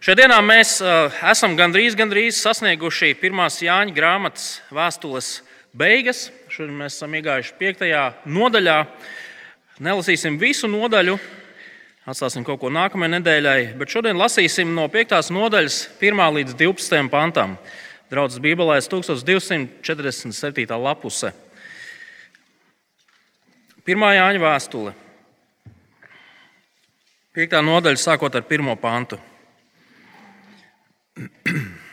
Šajā 0.00 0.16
dienā 0.16 0.38
mēs 0.40 0.78
uh, 0.80 1.12
esam 1.28 1.52
gandrīz, 1.58 1.92
gandrīz 1.92 2.38
sasnieguši 2.40 3.10
pirmās 3.20 3.58
Jāņa 3.60 3.92
grāmatas 3.92 4.62
vēstules 4.72 5.44
beigas. 5.76 6.30
Šodien 6.48 6.72
mēs 6.78 6.96
esam 6.96 7.12
iegājuši 7.18 7.52
piektajā 7.58 8.06
nodaļā. 8.24 8.78
Nelasīsim 9.84 10.40
visu 10.40 10.72
nodaļu, 10.72 11.18
atstāsim 12.08 12.48
kaut 12.48 12.64
ko 12.64 12.72
nākamajai 12.72 13.12
nedēļai, 13.18 13.76
bet 13.76 13.92
šodien 13.92 14.16
lasīsim 14.16 14.72
no 14.72 14.88
5. 14.88 15.20
nodaļas, 15.36 15.92
1 16.00 16.32
līdz 16.38 16.56
12. 16.56 17.12
pantam. 17.12 17.60
Draudzes 18.08 18.40
Bībelē 18.40 18.80
1247. 18.80 20.80
lapuse. 20.80 21.36
Pirmā 23.84 24.16
Jāņa 24.16 24.40
vēstule. 24.48 24.96
5. 27.36 27.60
nodaļa 27.68 28.08
sākot 28.08 28.32
ar 28.32 28.48
1. 28.48 28.80
pantu. 28.80 29.20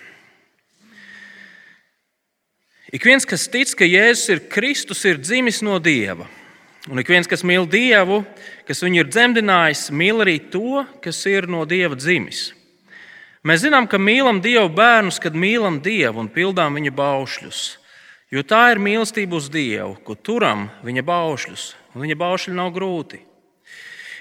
Ik 2.87 3.03
viens, 3.03 3.25
kas 3.27 3.49
tic, 3.51 3.73
ka 3.75 3.83
Jēzus 3.83 4.29
ir 4.31 4.39
Kristus, 4.47 5.03
ir 5.03 5.17
dzimis 5.19 5.59
no 5.65 5.75
Dieva. 5.83 6.23
Un 6.87 7.01
ik 7.01 7.09
viens, 7.11 7.27
kas 7.27 7.43
mīl 7.43 7.65
Dievu, 7.67 8.21
kas 8.63 8.79
viņu 8.79 9.01
ir 9.01 9.09
dzemdinājis, 9.11 9.89
mīl 9.91 10.23
arī 10.23 10.37
to, 10.53 10.85
kas 11.03 11.19
ir 11.27 11.49
no 11.51 11.65
Dieva 11.67 11.99
dzimis. 11.99 12.53
Mēs 13.43 13.65
zinām, 13.65 13.89
ka 13.91 13.99
mīlam 13.99 14.39
Dieva 14.43 14.69
bērnus, 14.71 15.19
kad 15.19 15.35
mīlam 15.35 15.81
Dievu 15.83 16.23
un 16.23 16.31
pildām 16.31 16.79
viņa 16.79 16.95
baušļus. 16.95 17.61
Jo 18.31 18.43
tā 18.47 18.63
ir 18.71 18.79
mīlestība 18.79 19.35
uz 19.35 19.51
Dievu, 19.51 19.99
ko 20.07 20.15
turam 20.15 20.69
viņa 20.87 21.03
baušļus, 21.07 21.69
un 21.91 22.07
viņa 22.07 22.19
baušļi 22.23 22.55
nav 22.55 22.71
grūti. 22.75 23.19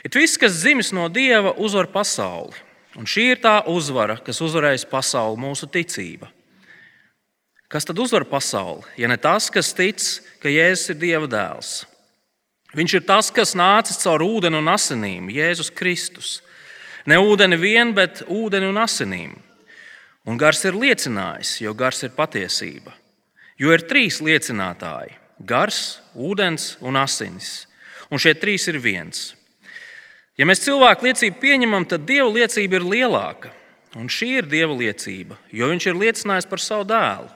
It 0.02 0.18
viss, 0.18 0.38
kas 0.38 0.58
dzimis 0.58 0.90
no 0.94 1.06
Dieva, 1.06 1.54
uzvar 1.54 1.86
pasauli. 1.94 2.65
Un 2.96 3.04
šī 3.04 3.26
ir 3.34 3.42
tā 3.44 3.58
uzvara, 3.68 4.16
kas 4.24 4.40
uzvarēs 4.40 4.86
pasauli, 4.88 5.40
mūsu 5.40 5.68
ticība. 5.68 6.30
Kas 7.68 7.84
tad 7.84 7.98
uzvar 7.98 8.24
pasauli? 8.30 8.86
Ja 8.96 9.10
ne 9.10 9.18
tas, 9.20 9.50
kas 9.52 9.74
tic, 9.76 10.00
ka 10.40 10.48
Jēzus 10.48 10.94
ir 10.94 11.00
Dieva 11.02 11.28
dēls. 11.28 11.82
Viņš 12.76 12.94
ir 12.98 13.04
tas, 13.08 13.30
kas 13.34 13.56
nācis 13.58 14.00
caur 14.02 14.22
ūdeni 14.24 14.58
un 14.60 14.70
asinīm, 14.72 15.28
Jēzus 15.32 15.72
Kristus. 15.74 16.40
Ne 17.06 17.18
ūdeni 17.22 17.58
vien, 17.60 17.92
bet 17.94 18.24
ūdeni 18.26 18.70
un 18.70 18.80
asinīm. 18.82 19.36
Un 20.26 20.38
gars 20.40 20.64
ir 20.66 20.74
liecinājis, 20.74 21.60
jo 21.62 21.74
gars 21.74 22.02
ir 22.02 22.14
patiesība. 22.16 22.94
Jo 23.60 23.72
ir 23.72 23.84
trīs 23.88 24.18
liecinātāji- 24.20 25.14
gars, 25.52 26.00
ūdens 26.14 26.76
un 26.80 26.96
asinis. 26.96 27.66
Un 28.10 28.18
šie 28.18 28.34
trīs 28.34 28.68
ir 28.68 28.78
viens. 28.78 29.34
Ja 30.36 30.44
mēs 30.44 30.60
cilvēku 30.64 31.08
liecību 31.08 31.40
pieņemam, 31.40 31.86
tad 31.88 32.04
Dieva 32.08 32.28
liecība 32.28 32.76
ir 32.76 32.84
lielāka. 32.84 33.52
Un 33.96 34.10
šī 34.12 34.34
ir 34.42 34.48
Dieva 34.50 34.74
liecība, 34.76 35.38
jo 35.48 35.70
Viņš 35.70 35.86
ir 35.88 35.96
liecinājis 35.96 36.48
par 36.50 36.60
savu 36.60 36.84
dēlu. 36.90 37.30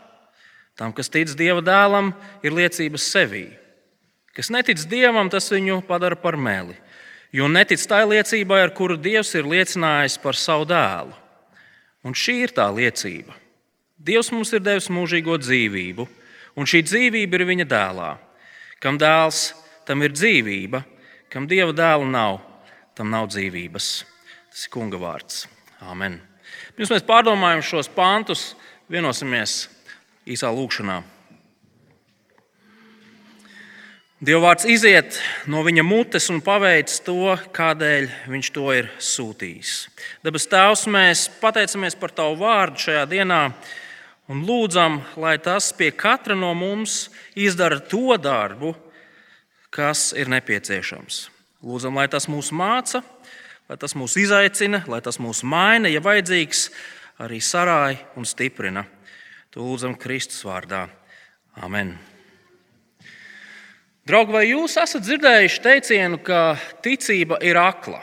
Tam, 0.76 0.92
kas 0.92 1.08
tic 1.12 1.32
Dieva 1.36 1.64
dēlam, 1.64 2.12
ir 2.44 2.52
liecības 2.56 3.08
sevī. 3.08 3.46
Kas 4.36 4.52
netic 4.52 4.84
Dievam, 4.88 5.30
tas 5.32 5.48
viņu 5.52 5.80
padara 5.88 6.16
par 6.16 6.36
meli. 6.36 6.76
Jo 7.32 7.48
netic 7.48 7.80
tai 7.88 8.02
liecībai, 8.04 8.60
ar 8.64 8.74
kuru 8.76 8.98
Dievs 9.00 9.32
ir 9.38 9.48
liecinājis 9.48 10.18
par 10.20 10.36
savu 10.36 10.66
dēlu. 10.68 11.16
Un 12.04 12.16
šī 12.16 12.40
ir 12.44 12.52
tā 12.56 12.66
liecība. 12.72 13.36
Dievs 14.00 14.30
mums 14.32 14.52
ir 14.56 14.62
devis 14.64 14.88
mūžīgo 14.88 15.36
dzīvību, 15.40 16.06
un 16.56 16.68
šī 16.68 16.80
dzīvība 16.84 17.36
ir 17.36 17.44
viņa 17.48 17.66
dēlā. 17.68 18.12
Kam 18.80 18.96
dēls, 19.00 19.50
tam 19.84 20.00
ir 20.00 20.14
dzīvība, 20.16 20.80
kam 21.28 21.48
dieva 21.48 21.74
dēla 21.76 22.08
nav, 22.08 22.40
tam 23.00 23.12
nav 23.14 23.30
dzīvības. 23.32 23.86
Tas 24.50 24.66
ir 24.66 24.72
kunga 24.74 24.98
vārds. 25.00 25.46
Amen. 25.88 26.18
Pirms 26.76 26.90
mēs 26.92 27.06
pārdomājam 27.08 27.62
šos 27.64 27.88
pāntus, 27.94 28.50
vienosimies 28.92 29.70
īsā 30.28 30.50
lūkšanā. 30.52 30.98
Dieva 34.20 34.50
vārds 34.50 34.66
iziet 34.68 35.16
no 35.48 35.62
viņa 35.64 35.80
mutes 35.86 36.28
un 36.28 36.42
paveic 36.44 36.92
to, 37.06 37.38
kādēļ 37.56 38.10
viņš 38.28 38.52
to 38.52 38.66
ir 38.76 38.90
sūtījis. 39.00 39.72
Dabas 40.20 40.44
Tēvs, 40.52 40.84
mēs 40.92 41.24
pateicamies 41.40 41.96
par 41.96 42.12
Tavu 42.12 42.36
vārdu 42.42 42.84
šajā 42.84 43.06
dienā 43.08 43.40
un 44.28 44.44
lūdzam, 44.44 45.00
lai 45.16 45.38
tas 45.40 45.72
pie 45.72 45.88
katra 45.96 46.36
no 46.36 46.52
mums 46.52 47.06
izdara 47.32 47.80
to 47.80 48.20
darbu, 48.20 48.74
kas 49.72 50.10
ir 50.12 50.28
nepieciešams. 50.28 51.30
Lūdzam, 51.60 51.98
lai 52.00 52.06
tas 52.08 52.24
mūs 52.30 52.48
māca, 52.56 53.02
lai 53.68 53.76
tas 53.80 53.92
mūs 53.92 54.14
izaicina, 54.16 54.80
lai 54.88 55.02
tas 55.04 55.18
mūs 55.20 55.42
maina, 55.44 55.90
ja 55.92 56.00
vajadzīgs, 56.00 56.70
arī 57.20 57.40
sarāja 57.44 58.00
un 58.16 58.24
stiprina. 58.24 58.86
To 59.52 59.66
lūdzam 59.66 59.96
Kristus 60.00 60.40
vārdā. 60.46 60.86
Amen. 61.60 61.98
Draugi, 64.08 64.32
vai 64.32 64.46
jūs 64.48 64.78
esat 64.80 65.04
dzirdējuši 65.04 65.60
teicienu, 65.62 66.20
ka 66.24 66.56
ticība 66.80 67.36
ir 67.44 67.58
akla? 67.60 68.00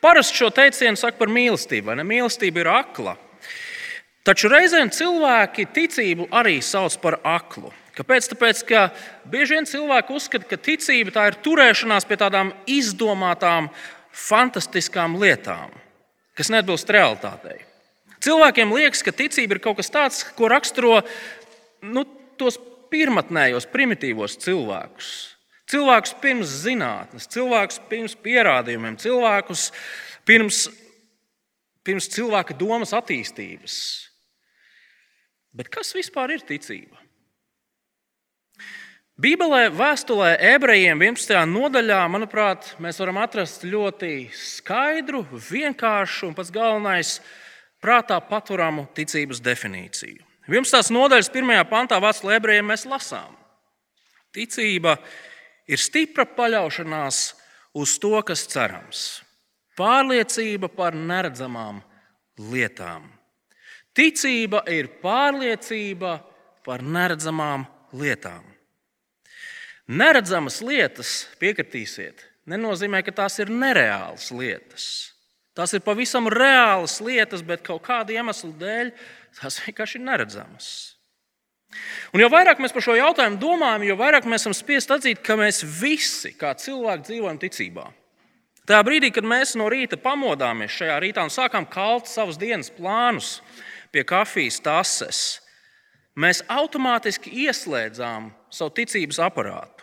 Parasti 0.00 0.40
šo 0.40 0.48
teicienu 0.54 0.96
saka 0.96 1.20
par 1.20 1.28
mīlestību, 1.28 1.90
vai 1.90 1.98
ne? 2.00 2.06
Mīlestība 2.08 2.62
ir 2.62 2.70
akla. 2.72 3.18
Taču 4.24 4.48
reizēm 4.52 4.88
cilvēki 4.92 5.68
ticību 5.76 6.30
arī 6.40 6.56
sauc 6.64 6.96
par 7.04 7.18
aklu. 7.20 7.68
Kāpēc? 7.96 8.28
Tāpēc, 8.32 8.62
ka 8.68 8.82
bieži 9.30 9.56
vien 9.56 9.66
cilvēki 9.68 10.14
uzskata, 10.14 10.46
ka 10.46 10.58
ticība 10.60 11.14
tā 11.14 11.26
ir 11.30 11.38
turēšanās 11.44 12.06
pie 12.06 12.18
tādām 12.20 12.52
izdomātām, 12.70 13.70
fantastiskām 14.14 15.16
lietām, 15.20 15.74
kas 16.38 16.50
neatbilst 16.52 16.90
realitātei. 16.90 17.60
Cilvēkiem 18.20 18.72
liekas, 18.76 19.02
ka 19.06 19.14
ticība 19.16 19.56
ir 19.56 19.62
kaut 19.64 19.78
kas 19.80 19.90
tāds, 19.92 20.22
ko 20.36 20.50
raksturo 20.52 21.00
nu, 21.82 22.04
tos 22.40 22.58
pirmotnējos, 22.92 23.68
primitīvos 23.72 24.36
cilvēkus. 24.42 25.10
Cilvēkus 25.70 26.14
pirms 26.20 26.52
zinātnes, 26.64 27.28
cilvēkus 27.30 27.80
pirms 27.90 28.16
pierādījumiem, 28.24 28.98
cilvēkus 29.00 29.68
pirms, 30.26 30.64
pirms 31.86 32.10
cilvēka 32.10 32.56
domas 32.58 32.92
attīstības. 32.96 33.76
Bet 35.54 35.70
kas 35.72 35.94
vispār 35.96 36.34
ir 36.34 36.44
ticība? 36.46 36.99
Bībelē, 39.20 39.66
vēstulē, 39.76 40.30
ebrejiem 40.54 41.02
11. 41.04 41.42
nodaļā, 41.50 41.98
manuprāt, 42.08 42.70
mēs 42.80 42.96
varam 43.02 43.18
atrast 43.20 43.66
ļoti 43.68 44.30
skaidru, 44.32 45.26
vienkāršu 45.44 46.30
un 46.30 46.36
pats 46.38 46.48
galvenais- 46.54 47.10
prātā 47.84 48.16
paturamu 48.16 48.86
ticības 48.96 49.42
definīciju. 49.44 50.24
11. 50.48 50.88
nodaļas 50.96 51.28
1. 51.34 51.64
pantā 51.68 52.00
vēstulē 52.00 52.38
ebrejiem 52.40 52.64
mēs 52.72 52.86
lasām: 52.88 53.36
Ticība 54.32 54.96
ir 55.68 55.76
stipra 55.76 56.24
paļaušanās 56.24 57.34
uz 57.74 57.98
to, 57.98 58.22
kas 58.22 58.46
cerams, 58.46 59.20
pārliecība 59.76 60.74
par 60.74 60.92
neredzamām 60.92 61.82
lietām. 62.38 63.02
Ticība 63.92 64.64
ir 64.66 64.88
pārliecība 65.02 66.22
par 66.64 66.80
neredzamām 66.80 67.66
lietām. 67.92 68.49
Neredzamas 69.90 70.60
lietas, 70.62 71.24
piekritīsiet, 71.42 72.22
nenozīmē, 72.46 73.00
ka 73.02 73.14
tās 73.24 73.40
ir 73.42 73.50
nereālas 73.50 74.28
lietas. 74.30 74.84
Tās 75.58 75.74
ir 75.74 75.82
pavisam 75.82 76.28
reālas 76.30 77.00
lietas, 77.02 77.42
bet 77.42 77.64
kaut 77.66 77.82
kāda 77.88 78.14
iemesla 78.14 78.52
dēļ 78.60 78.92
tās 79.40 79.58
vienkārši 79.64 79.98
ir 79.98 80.04
neredzamas. 80.06 80.68
Un 82.14 82.22
jo 82.22 82.28
vairāk 82.30 82.62
mēs 82.62 82.74
par 82.74 82.84
šo 82.86 82.94
jautājumu 82.98 83.38
domājam, 83.42 83.88
jo 83.88 83.96
vairāk 83.98 84.26
mēs 84.30 84.44
esam 84.44 84.54
spiest 84.54 84.94
atzīt, 84.94 85.24
ka 85.26 85.36
mēs 85.38 85.62
visi, 85.62 86.32
kā 86.38 86.54
cilvēki, 86.58 87.06
dzīvojam 87.10 87.42
ticībā. 87.42 87.88
Tajā 88.70 88.86
brīdī, 88.86 89.10
kad 89.14 89.26
mēs 89.26 89.56
no 89.58 89.66
rīta 89.70 89.98
pamodāmies 89.98 90.74
šajā 90.74 90.96
rītā 91.02 91.26
un 91.26 91.34
sākām 91.34 91.66
kalt 91.70 92.06
savus 92.10 92.38
dienas 92.38 92.70
plānus 92.74 93.40
pie 93.90 94.04
kafijas 94.06 94.60
tases, 94.62 95.20
mēs 96.14 96.44
automātiski 96.46 97.32
ieslēdzām 97.46 98.30
savu 98.54 98.74
ticības 98.78 99.22
aparātu. 99.26 99.79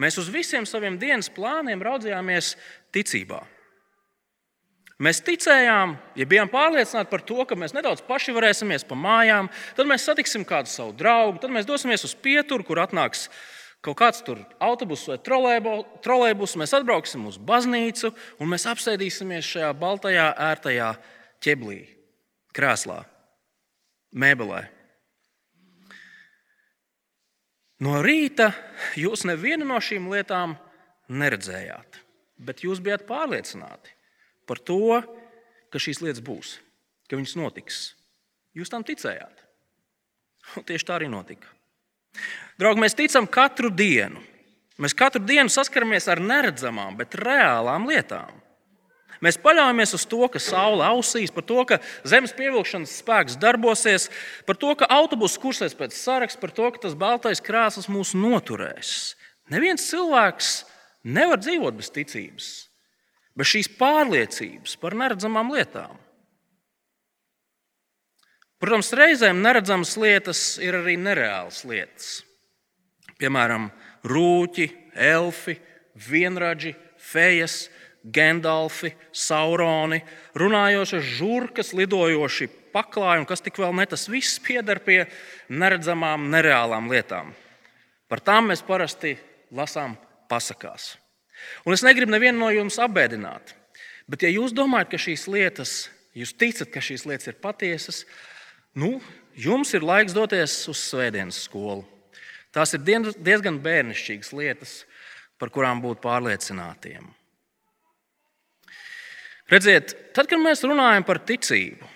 Mēs 0.00 0.18
uz 0.18 0.30
visiem 0.32 0.66
saviem 0.66 0.96
dienas 0.98 1.30
plāniem 1.30 1.82
raudzījāmies 1.82 2.54
ticībā. 2.94 3.44
Mēs 5.02 5.20
ticējām, 5.26 5.96
ja 6.14 6.26
bijām 6.30 6.50
pārliecināti 6.50 7.10
par 7.10 7.22
to, 7.26 7.40
ka 7.46 7.56
mēs 7.58 7.74
nedaudz 7.74 8.02
paši 8.06 8.34
varēsimies 8.34 8.86
pa 8.86 8.94
mājām, 8.98 9.50
tad 9.74 9.90
mēs 9.90 10.06
satiksim 10.06 10.46
kādu 10.46 10.70
savu 10.70 10.94
draugu, 10.94 11.40
tad 11.42 11.50
mēs 11.54 11.66
dosimies 11.66 12.06
uz 12.06 12.14
pieturu, 12.14 12.66
kur 12.66 12.78
atnāks 12.82 13.26
kaut 13.84 13.98
kāds 13.98 14.22
autobuss 14.62 15.10
vai 15.10 15.18
trolēļbus. 15.20 16.54
Mēs 16.62 16.76
atbrauksim 16.78 17.26
uz 17.26 17.40
baznīcu 17.42 18.14
un 18.38 18.54
mēs 18.54 18.68
apsēdīsimies 18.70 19.50
šajā 19.50 19.72
baltajā, 19.78 20.30
ērtajā 20.52 20.94
ķeblī, 21.42 21.82
krēslā, 22.54 23.02
mēbelē. 24.14 24.73
No 27.84 27.98
rīta 28.04 28.52
jūs 28.96 29.26
nevienu 29.28 29.66
no 29.68 29.80
šīm 29.82 30.06
lietām 30.12 30.54
neredzējāt, 31.12 31.98
bet 32.40 32.62
jūs 32.64 32.80
bijat 32.84 33.04
pārliecināti. 33.08 33.90
par 34.46 34.60
to, 34.60 35.00
ka 35.72 35.80
šīs 35.80 36.02
lietas 36.04 36.20
būs, 36.24 36.58
ka 37.08 37.16
viņas 37.16 37.36
notiks. 37.40 37.78
Jūs 38.54 38.70
tam 38.70 38.84
ticējāt. 38.84 39.40
Un 40.58 40.66
tieši 40.68 40.84
tā 40.84 40.98
arī 40.98 41.08
notika. 41.08 41.48
Draugi, 42.60 42.82
mēs 42.84 42.94
ticam 42.94 43.26
katru 43.26 43.70
dienu. 43.72 44.20
Mēs 44.78 44.94
katru 44.94 45.22
dienu 45.24 45.48
saskaramies 45.48 46.06
ar 46.12 46.20
neredzamām, 46.20 46.98
bet 46.98 47.16
reālām 47.18 47.88
lietām. 47.88 48.43
Mēs 49.24 49.38
paļaujamies 49.40 49.94
uz 49.96 50.04
to, 50.10 50.20
ka 50.28 50.40
saule 50.42 50.84
ausīs, 50.84 51.32
par 51.32 51.46
to, 51.48 51.62
ka 51.68 51.80
zemes 52.04 52.34
pievilkšanas 52.36 52.98
spēks 53.00 53.38
darbosies, 53.40 54.10
par 54.44 54.58
to, 54.60 54.74
ka 54.76 54.88
autobuss 54.92 55.40
kursēs 55.40 55.76
pēc 55.78 55.96
saraksta, 55.96 56.42
par 56.42 56.52
to, 56.52 56.68
ka 56.74 56.82
tas 56.84 56.96
baltais 56.98 57.40
krāsas 57.44 57.88
mūs 57.88 58.12
noturēs. 58.18 59.14
Neviens 59.52 59.88
cilvēks 59.88 60.52
nevar 61.08 61.40
dzīvot 61.40 61.76
bez 61.80 61.88
ticības, 61.94 62.48
bez 63.36 63.52
šīs 63.54 63.70
pārliecības 63.80 64.76
par 64.80 64.96
neredzamām 65.00 65.52
lietām. 65.56 65.96
Protams, 68.60 68.92
reizēm 68.96 69.42
neredzamas 69.44 69.96
lietas 70.00 70.40
ir 70.62 70.78
arī 70.78 70.94
nereālas 71.00 71.64
lietas. 71.68 72.22
Piemēram, 73.20 73.66
rūķi, 74.08 74.68
elfi, 74.96 75.58
vienradži, 76.08 76.72
fejas, 76.96 77.66
Gandalfi, 78.04 78.92
Sauroni, 79.16 80.02
runājošas 80.36 81.06
žurkas, 81.16 81.72
lidojoši 81.72 82.50
paklāji 82.74 83.22
un 83.22 83.28
kas 83.28 83.40
tik 83.44 83.56
vēl 83.62 83.72
ne, 83.78 83.86
tas 83.88 84.04
viss 84.12 84.40
pieder 84.44 84.82
pie 84.84 85.04
neredzamām, 85.48 86.28
nereālām 86.32 86.90
lietām. 86.92 87.32
Par 88.10 88.20
tām 88.20 88.50
mēs 88.50 88.60
parasti 88.66 89.14
lasām 89.54 89.96
pasakās. 90.28 90.94
Un 91.64 91.76
es 91.76 91.84
negribu 91.86 92.12
nevienu 92.12 92.44
no 92.44 92.50
jums 92.52 92.76
apbēdināt, 92.82 93.54
bet 94.10 94.26
ja 94.26 94.30
jūs 94.32 94.52
domājat, 94.56 94.92
ka 94.92 95.00
šīs 95.00 95.26
lietas, 95.32 95.74
jūs 96.16 96.36
ticat, 96.36 96.70
ka 96.70 96.84
šīs 96.84 97.06
lietas 97.08 97.32
ir 97.32 97.40
patiesas, 97.40 98.04
nu, 98.76 98.98
jums 99.34 99.72
ir 99.74 99.86
laiks 99.86 100.14
doties 100.16 100.60
uz 100.68 100.84
svētdienas 100.92 101.40
skolu. 101.48 101.86
Tās 102.54 102.76
ir 102.76 102.84
diezgan 102.84 103.58
bērnišķīgas 103.64 104.30
lietas, 104.36 104.78
par 105.40 105.50
kurām 105.50 105.80
būt 105.82 106.04
pārliecinātiem. 106.04 107.08
Redziet, 109.52 109.92
tad, 110.16 110.28
kad 110.30 110.40
mēs 110.40 110.64
runājam 110.64 111.04
par 111.04 111.20
ticību, 111.28 111.88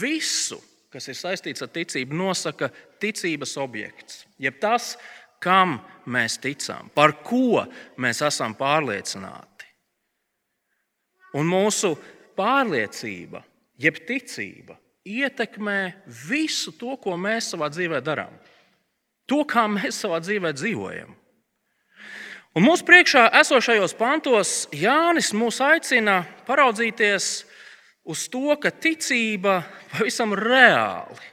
visu, 0.00 0.58
kas 0.92 1.10
ir 1.12 1.18
saistīts 1.18 1.64
ar 1.64 1.70
ticību, 1.72 2.16
nosaka 2.16 2.70
ticības 3.02 3.56
objekts. 3.60 4.22
Jeb 4.40 4.56
tas, 4.62 4.94
kam 5.42 5.80
mēs 6.08 6.38
ticam, 6.40 6.88
par 6.94 7.18
ko 7.24 7.64
mēs 8.00 8.22
esam 8.24 8.56
pārliecināti. 8.56 9.68
Un 11.36 11.48
mūsu 11.48 11.94
pārliecība, 12.36 13.42
jeb 13.80 14.00
ticība, 14.08 14.76
ietekmē 15.04 15.78
visu 16.28 16.74
to, 16.78 16.96
ko 17.00 17.16
mēs 17.18 17.52
savā 17.52 17.68
dzīvē 17.72 18.00
darām. 18.04 18.34
To, 19.28 19.42
kā 19.48 19.64
mēs 19.70 20.02
savā 20.04 20.20
dzīvē 20.22 20.52
dzīvojam. 20.56 21.12
Un 22.52 22.66
mūsu 22.66 22.84
priekšā 22.84 23.30
esošajos 23.40 23.94
pantos 23.96 24.50
Jānis 24.76 25.30
mūs 25.32 25.56
aicina 25.64 26.18
paraudzīties 26.44 27.28
uz 28.04 28.26
to, 28.28 28.52
ka 28.60 28.68
ticība 28.68 29.62
pavisam 29.94 30.34
reāli 30.36 31.30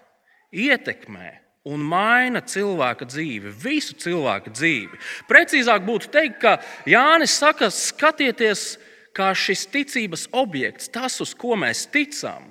ietekmē 0.69 1.33
un 1.67 1.83
maina 1.83 2.39
cilvēka 2.39 3.03
dzīvi, 3.09 3.51
visu 3.51 3.97
cilvēka 3.99 4.53
dzīvi. 4.55 4.99
Precīzāk 5.27 5.83
būtu 5.83 6.07
teikt, 6.13 6.39
ka 6.39 6.55
Jānis 6.87 7.35
saka, 7.35 7.67
skatieties, 7.67 8.77
kā 9.11 9.33
šis 9.35 9.65
ticības 9.73 10.29
objekts, 10.31 10.87
tas, 10.87 11.19
uz 11.19 11.35
ko 11.35 11.59
mēs 11.59 11.83
ticam, 11.91 12.47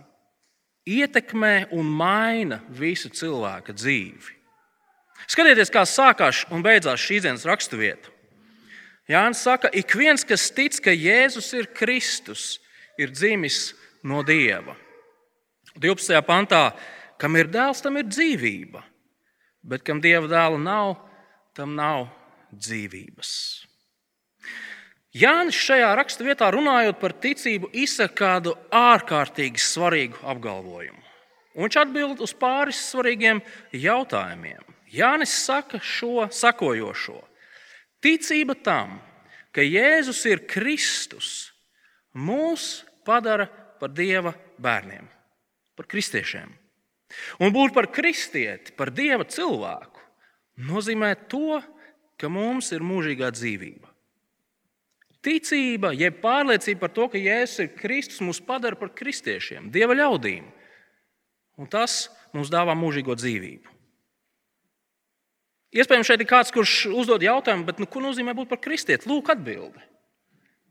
ietekmē 0.84 1.70
un 1.72 1.88
maina 1.88 2.60
visu 2.68 3.08
cilvēka 3.08 3.72
dzīvi. 3.72 4.36
Skatieties, 5.24 5.72
kā 5.72 5.88
sākās 5.88 6.44
un 6.52 6.60
beidzās 6.60 7.00
šīs 7.00 7.24
dienas 7.24 7.48
raksturvieta. 7.48 8.17
Jānis 9.08 9.40
saka, 9.40 9.70
ik 9.72 9.94
viens, 9.96 10.24
kas 10.24 10.50
tic, 10.52 10.76
ka 10.84 10.92
Jēzus 10.92 11.48
ir 11.56 11.70
Kristus, 11.72 12.58
ir 13.00 13.08
dzimis 13.14 13.72
no 14.04 14.20
Dieva. 14.26 14.76
12. 15.80 16.18
pantā, 16.26 16.74
kam 17.16 17.38
ir 17.40 17.48
dēls, 17.48 17.80
tam 17.80 17.96
ir 17.96 18.08
dzīvība, 18.10 18.82
bet 19.64 19.86
kam 19.86 20.02
Dieva 20.04 20.28
dēla 20.28 20.60
nav, 20.60 20.98
tam 21.56 21.72
nav 21.78 22.10
dzīvības. 22.52 23.32
Jānis 25.18 25.56
šajā 25.56 25.88
raksturvietā 25.96 26.50
runājot 26.52 26.98
par 27.00 27.14
ticību, 27.16 27.70
izsaka 27.72 28.14
kādu 28.18 28.52
ārkārtīgi 28.74 29.62
svarīgu 29.62 30.20
apgalvojumu. 30.20 31.00
Un 31.56 31.64
viņš 31.64 31.78
atbild 31.80 32.20
uz 32.22 32.34
pāris 32.36 32.78
svarīgiem 32.90 33.40
jautājumiem. 33.72 34.60
Jānis 34.92 35.32
saka 35.46 35.80
šo 35.82 36.28
sakojošo: 36.30 37.16
Ticība 38.04 38.54
tam, 38.62 38.98
ka 39.54 39.64
Jēzus 39.64 40.20
ir 40.30 40.44
Kristus, 40.50 41.50
mūs 42.14 42.84
padara 43.06 43.48
par 43.80 43.90
Dieva 43.94 44.34
bērniem, 44.62 45.08
par 45.78 45.88
kristiešiem. 45.90 46.52
Un 47.42 47.54
būt 47.54 47.72
par 47.74 47.88
kristieti, 47.90 48.74
par 48.76 48.92
Dieva 48.94 49.24
cilvēku, 49.26 50.02
nozīmē 50.68 51.14
to, 51.30 51.60
ka 52.18 52.30
mums 52.30 52.70
ir 52.74 52.84
mūžīgā 52.84 53.30
dzīvība. 53.34 53.88
Ticība, 55.24 55.90
jeb 55.98 56.20
pārliecība 56.22 56.84
par 56.84 56.92
to, 56.94 57.08
ka 57.10 57.18
Jēzus 57.18 57.64
ir 57.64 57.72
Kristus, 57.78 58.20
mūs 58.22 58.38
padara 58.44 58.78
par 58.78 58.92
kristiešiem, 58.94 59.72
Dieva 59.74 59.96
ļaudīm. 59.98 60.46
Un 61.58 61.66
tas 61.66 62.06
mums 62.30 62.52
dāvā 62.54 62.76
mūžīgo 62.78 63.16
dzīvību. 63.18 63.77
Iespējams, 65.76 66.08
šeit 66.08 66.22
ir 66.24 66.28
kāds, 66.28 66.52
kurš 66.54 66.86
uzdod 66.96 67.24
jautājumu, 67.24 67.66
bet, 67.68 67.80
nu, 67.82 67.86
ko 67.90 68.00
nozīmē 68.00 68.32
būt 68.36 68.48
par 68.48 68.60
kristieti? 68.64 69.08
Lūk, 69.10 69.28
atbildi. 69.34 69.82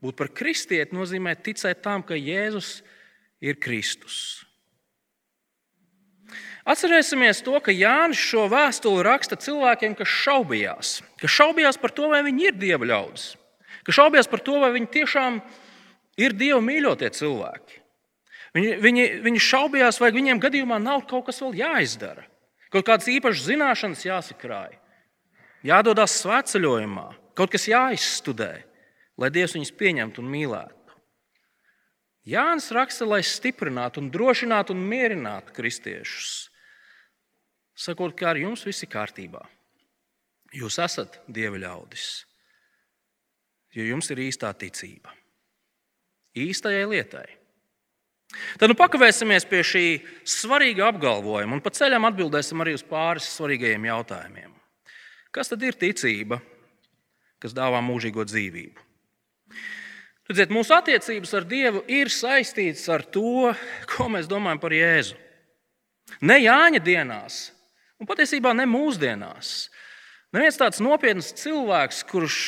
Būt 0.02 0.16
par 0.18 0.30
kristieti 0.34 0.94
nozīmē 0.94 1.36
ticēt 1.38 1.84
tam, 1.84 2.02
ka 2.06 2.18
Jēzus 2.18 2.80
ir 3.42 3.58
Kristus. 3.62 4.42
Atcerēsimies 6.68 7.40
to, 7.46 7.54
ka 7.64 7.72
Jānis 7.72 8.20
šo 8.20 8.44
vēstuli 8.50 9.04
raksta 9.06 9.38
cilvēkiem, 9.40 9.94
kas 9.98 10.10
šaubījās. 10.26 10.90
Kas 11.22 11.32
šaubījās 11.32 11.78
par 11.80 11.94
to, 11.94 12.10
vai 12.10 12.20
viņi 12.26 12.50
ir 12.50 12.58
dieva 12.58 12.90
ļaudis. 12.90 13.30
Kas 13.86 13.96
šaubījās 13.96 14.28
par 14.28 14.42
to, 14.44 14.58
vai 14.60 14.72
viņi 14.74 14.90
tiešām 14.98 15.38
ir 16.20 16.34
dieva 16.36 16.58
mīļotie 16.60 17.08
cilvēki. 17.16 17.80
Viņi, 18.58 18.74
viņi, 18.82 19.06
viņi 19.24 19.46
šaubījās, 19.46 20.02
vai 20.02 20.10
viņiem 20.12 20.42
gadījumā 20.42 20.82
nav 20.82 21.06
kaut 21.08 21.30
kas 21.30 21.40
vēl 21.44 21.56
jāizdara. 21.62 22.26
Kaut 22.74 22.84
kādas 22.84 23.08
īpašas 23.08 23.48
zināšanas 23.48 24.04
jāsakrāj 24.04 24.76
jādodas 25.66 26.18
svētceļojumā, 26.22 27.08
kaut 27.38 27.52
kas 27.54 27.68
jāizstudē, 27.70 28.52
lai 29.18 29.30
Dievs 29.34 29.56
viņus 29.56 29.74
pieņemtu 29.78 30.22
un 30.22 30.30
mīlētu. 30.32 30.74
Jānis 32.28 32.68
raksta, 32.76 33.06
lai 33.08 33.22
stiprinātu, 33.24 34.02
un 34.02 34.10
drošinātu 34.12 34.74
un 34.76 34.82
mierinātu 34.84 35.54
kristiešus. 35.56 36.50
Sakot, 37.78 38.12
ka 38.18 38.32
ar 38.32 38.40
jums 38.40 38.66
viss 38.66 38.84
ir 38.84 38.90
kārtībā. 38.92 39.40
Jūs 40.58 40.78
esat 40.82 41.20
dieva 41.28 41.60
ļaudis, 41.60 42.06
jo 43.76 43.84
jums 43.84 44.08
ir 44.12 44.22
īstā 44.24 44.50
ticība. 44.56 45.12
Īstajai 46.38 46.86
lietai. 46.88 47.26
Tad 48.60 48.68
nu 48.68 48.76
pakavēsimies 48.76 49.46
pie 49.48 49.62
šī 49.64 49.84
svarīga 50.28 50.90
apgalvojuma 50.90 51.56
un 51.56 51.64
pa 51.64 51.72
ceļam 51.72 52.08
atbildēsim 52.10 52.60
arī 52.64 52.76
uz 52.76 52.84
pāris 52.84 53.28
svarīgajiem 53.38 53.88
jautājumiem. 53.88 54.57
Kas 55.34 55.50
tad 55.52 55.62
ir 55.66 55.76
ticība, 55.76 56.40
kas 57.42 57.54
dāvā 57.56 57.82
mūžīgo 57.84 58.24
dzīvību? 58.28 58.84
Redziet, 60.28 60.52
mūsu 60.52 60.74
attiecības 60.76 61.30
ar 61.38 61.44
Dievu 61.48 61.80
ir 61.88 62.10
saistītas 62.12 62.84
ar 62.92 63.04
to, 63.08 63.54
ko 63.88 64.08
mēs 64.12 64.28
domājam 64.28 64.60
par 64.60 64.74
Jēzu. 64.76 65.16
Ne 66.20 66.36
Jāņa 66.42 66.80
dienās, 66.84 67.38
un 68.00 68.08
patiesībā 68.08 68.52
ne 68.56 68.66
mūsdienās. 68.68 69.70
Neviens 70.36 70.58
tāds 70.60 70.82
nopietns 70.84 71.30
cilvēks, 71.40 72.02
kurš 72.10 72.38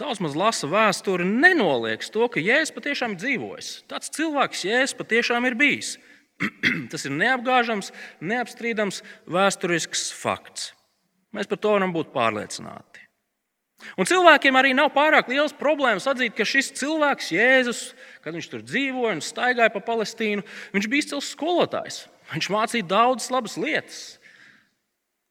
daudz 0.00 0.22
maz 0.24 0.36
lasa 0.38 0.68
vēsturi, 0.72 1.26
nenoliedz 1.28 2.08
to, 2.12 2.24
ka 2.32 2.40
Jēzus 2.40 2.72
patiešām 2.72 3.12
ir 3.12 3.20
dzīvojis. 3.20 3.72
Tāds 3.92 4.12
cilvēks 4.16 4.64
Jēzus 4.64 4.96
patiešām 4.96 5.48
ir 5.48 5.58
bijis. 5.60 5.96
Tas 6.92 7.04
ir 7.04 7.12
neapgāžams, 7.16 7.92
neapstrīdams 8.24 9.02
vēsturisks 9.28 10.08
fakts. 10.16 10.70
Mēs 11.36 11.50
par 11.50 11.60
to 11.60 11.74
varam 11.76 11.92
būt 11.94 12.14
pārliecināti. 12.14 13.02
Un 14.00 14.08
cilvēkiem 14.08 14.56
arī 14.56 14.72
nav 14.72 14.88
pārāk 14.94 15.28
liels 15.28 15.52
problēmas 15.56 16.06
atzīt, 16.08 16.32
ka 16.36 16.46
šis 16.48 16.72
cilvēks, 16.78 17.28
Jēzus, 17.34 17.80
kad 18.24 18.34
viņš 18.34 18.48
tur 18.52 18.62
dzīvoja 18.64 19.18
un 19.18 19.24
staigāja 19.24 19.72
pa 19.74 19.82
Palestīnu, 19.84 20.44
viņš 20.72 20.88
bija 20.88 21.04
izcils 21.04 21.28
skolotājs. 21.34 22.06
Viņš 22.32 22.48
mācīja 22.50 22.88
daudzas 22.88 23.28
labas 23.30 23.58
lietas. 23.60 24.00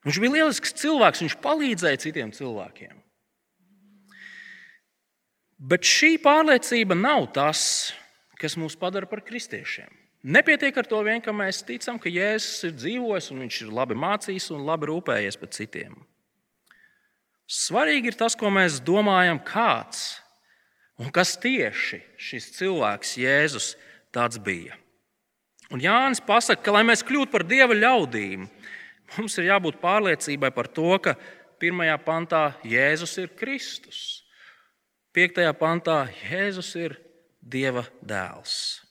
Viņš 0.05 0.21
bija 0.21 0.35
lielisks 0.37 0.75
cilvēks, 0.77 1.23
viņš 1.25 1.35
palīdzēja 1.41 2.03
citiem 2.05 2.31
cilvēkiem. 2.37 2.93
Bet 5.65 5.87
šī 5.87 6.15
pārliecība 6.21 6.97
nav 6.99 7.31
tas, 7.33 7.93
kas 8.37 8.57
mūs 8.59 8.77
padara 8.77 9.09
par 9.09 9.23
kristiešiem. 9.25 9.89
Nepietiek 10.25 10.73
ar 10.81 10.87
to 10.89 10.97
vien, 11.05 11.21
ka 11.21 11.29
mēs 11.35 11.61
ticam, 11.61 11.99
ka 12.01 12.09
Jēzus 12.09 12.65
ir 12.65 12.71
dzīvojis 12.73 13.29
un 13.29 13.43
viņš 13.43 13.57
ir 13.61 13.73
labi 13.77 13.97
mācījis 14.01 14.47
un 14.55 14.63
labi 14.65 14.89
rūpējies 14.89 15.37
par 15.37 15.51
citiem. 15.53 15.99
Svarīgi 17.45 18.09
ir 18.09 18.17
tas, 18.17 18.33
ko 18.33 18.49
mēs 18.49 18.79
domājam, 18.81 19.37
kāds 19.45 20.15
un 20.97 21.11
kas 21.13 21.35
tieši 21.37 21.99
šis 22.17 22.47
cilvēks, 22.55 23.19
Jēzus, 23.21 23.67
tāds 24.09 24.39
bija. 24.41 24.73
Un 25.69 25.83
Jānis 25.83 26.23
pasaka, 26.25 26.63
ka, 26.65 26.73
lai 26.73 26.81
mēs 26.87 27.05
kļūtu 27.05 27.29
par 27.29 27.45
dieva 27.45 27.77
ļaudīm, 27.77 28.47
mums 29.19 29.37
ir 29.37 29.51
jābūt 29.51 29.77
pārliecībai 29.81 30.49
par 30.55 30.71
to, 30.73 30.89
ka 31.05 31.13
pirmajā 31.61 31.99
pantā 32.05 32.43
Jēzus 32.65 33.13
ir 33.21 33.29
Kristus, 33.37 34.01
piektajā 35.13 35.53
pantā 35.57 36.07
Jēzus 36.23 36.73
ir 36.81 36.97
Dieva 37.45 37.85
dēls. 38.01 38.84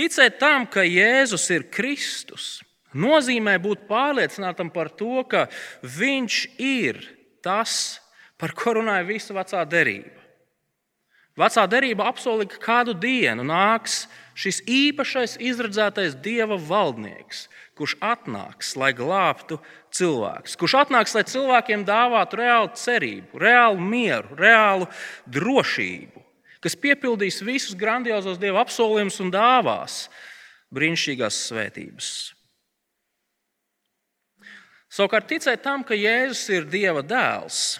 Ticēt 0.00 0.38
tam, 0.40 0.64
ka 0.64 0.80
Jēzus 0.80 1.42
ir 1.52 1.66
Kristus, 1.68 2.62
nozīmē 2.96 3.58
būt 3.60 3.82
pārliecinātam 3.90 4.70
par 4.72 4.88
to, 4.96 5.20
ka 5.28 5.50
Viņš 5.84 6.36
ir 6.56 7.02
tas, 7.44 8.00
par 8.40 8.54
ko 8.56 8.78
runāja 8.78 9.04
visa 9.04 9.36
vecā 9.36 9.60
derība. 9.68 10.16
Vecā 11.36 11.66
derība 11.68 12.08
apsolīja, 12.08 12.54
ka 12.54 12.62
kādu 12.64 12.94
dienu 12.96 13.44
nāks 13.44 14.06
šis 14.40 14.62
īpašais 14.64 15.36
izredzētais 15.36 16.16
dieva 16.24 16.56
valdnieks, 16.56 17.44
kurš 17.76 17.98
atnāks, 18.00 18.72
lai 18.80 18.94
glābtu 18.96 19.60
cilvēkus, 19.92 20.56
kurš 20.56 20.78
atnāks, 20.86 21.14
lai 21.16 21.26
cilvēkiem 21.28 21.84
dāvātu 21.88 22.40
reālu 22.40 22.72
cerību, 22.76 23.44
reālu 23.44 23.84
mieru, 23.84 24.32
reālu 24.40 24.88
drošību, 25.28 26.24
kas 26.64 26.76
piepildīs 26.76 27.40
visus 27.44 27.76
grandiozos 27.78 28.40
dieva 28.40 28.62
apsolījumus 28.64 29.20
un 29.24 29.32
dāvās 29.34 30.04
brīnišķīgās 30.74 31.38
svētības. 31.48 32.10
Savukārt, 34.90 35.28
ticēt 35.30 35.62
tam, 35.62 35.84
ka 35.86 35.94
Jēzus 35.94 36.48
ir 36.50 36.66
Dieva 36.66 37.02
dēls, 37.06 37.78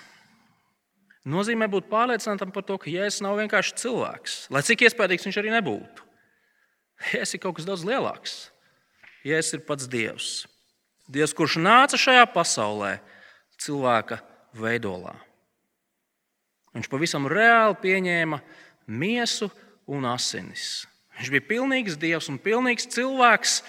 nozīmē 1.27 1.67
būt 1.71 1.89
pārliecinātam 1.91 2.53
par 2.55 2.63
to, 2.67 2.77
ka 2.79 2.91
Jēzus 2.91 3.25
nav 3.27 3.35
vienkārši 3.41 3.75
cilvēks, 3.83 4.37
lai 4.55 4.63
cik 4.67 4.87
iespējams 4.87 5.27
viņš 5.27 5.41
arī 5.43 5.55
nebūtu. 5.57 6.07
Jēzus 7.11 7.35
ir 7.35 7.43
kaut 7.43 7.59
kas 7.59 7.67
daudz 7.67 7.83
lielāks. 7.89 8.37
Jēzus 9.27 9.59
ir 9.59 9.67
pats 9.67 9.91
Dievs. 9.91 10.31
Dievs, 11.11 11.35
kurš 11.35 11.59
nāca 11.59 11.99
šajā 11.99 12.23
pasaulē 12.31 13.01
cilvēka 13.59 14.21
veidolā. 14.55 15.17
Viņš 16.77 16.87
pavisam 16.87 17.27
reāli 17.27 17.75
pieņēma 17.83 18.39
miesu 18.91 19.51
un 19.91 20.09
asinis. 20.11 20.85
Viņš 21.19 21.33
bija 21.35 21.47
pilnīgs 21.49 21.99
dievs 22.01 22.31
un 22.33 22.39
pilnīgs 22.43 22.89
cilvēks 22.91 23.61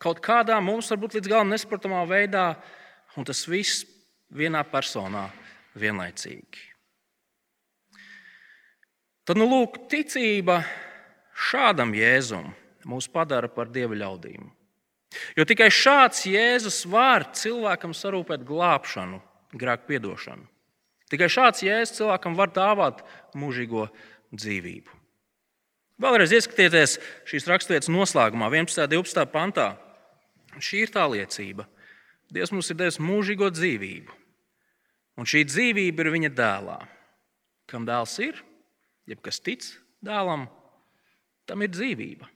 kaut 0.00 0.22
kādā 0.24 0.56
mums 0.64 0.88
varbūt 0.92 1.18
līdz 1.18 1.30
galam 1.30 1.50
nesaprotamā 1.52 2.02
veidā, 2.08 2.54
un 3.18 3.26
tas 3.28 3.42
viss 3.50 3.84
vienā 4.32 4.62
personā 4.64 5.28
vienlaicīgi. 5.76 6.70
Tad, 9.26 9.38
nu, 9.38 9.46
lūk, 9.46 9.84
ticība 9.90 10.62
šādam 11.50 11.92
jēzumam 11.94 12.54
mūs 12.88 13.06
padara 13.12 13.50
par 13.52 13.68
dievu 13.70 13.98
ļaudīm. 14.00 14.48
Jo 15.36 15.44
tikai 15.46 15.68
šāds 15.74 16.24
Jēzus 16.30 16.84
var 16.90 17.26
cilvēkam 17.34 17.92
sarūpēt 17.96 18.44
glābšanu, 18.46 19.18
grēku 19.58 19.88
piedošanu. 19.90 20.46
Tikai 21.10 21.26
šāds 21.32 21.64
Jēzus 21.66 21.96
cilvēkam 21.98 22.36
var 22.38 22.52
dāvāt 22.54 23.02
mūžīgo 23.34 23.88
dzīvību. 24.34 24.96
Vēlreiz 26.00 26.32
ieskatieties 26.32 26.96
šīs 27.28 27.48
raksturvietas 27.50 27.90
noslēgumā, 27.92 28.48
11. 28.52 28.86
un 28.86 29.04
12. 29.04 29.26
pantā. 29.32 29.68
Šī 30.56 30.86
ir 30.86 30.94
tā 30.94 31.04
liecība. 31.10 31.66
Dievs 32.32 32.52
mums 32.54 32.70
ir 32.70 32.78
devis 32.78 33.00
mūžīgo 33.02 33.50
dzīvību, 33.50 34.14
un 35.18 35.26
šī 35.26 35.42
dzīvība 35.48 36.04
ir 36.04 36.12
viņa 36.14 36.30
dēlā. 36.38 36.78
Kam 37.70 37.86
dēls 37.86 38.14
ir, 38.22 38.38
jeb 39.10 39.20
kas 39.24 39.42
tic 39.42 39.66
dēlam, 40.02 40.46
tam 41.50 41.66
ir 41.66 41.72
dzīvība. 41.74 42.28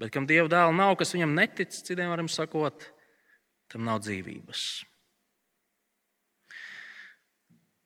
Bet 0.00 0.12
kam 0.14 0.26
dieva 0.26 0.50
dēla 0.50 0.74
nav, 0.74 0.96
kas 0.98 1.14
viņam 1.14 1.36
netic, 1.36 1.74
citiem 1.76 2.10
varam 2.10 2.28
sakot, 2.30 2.82
tam 3.70 3.86
nav 3.86 4.02
dzīvības. 4.02 4.66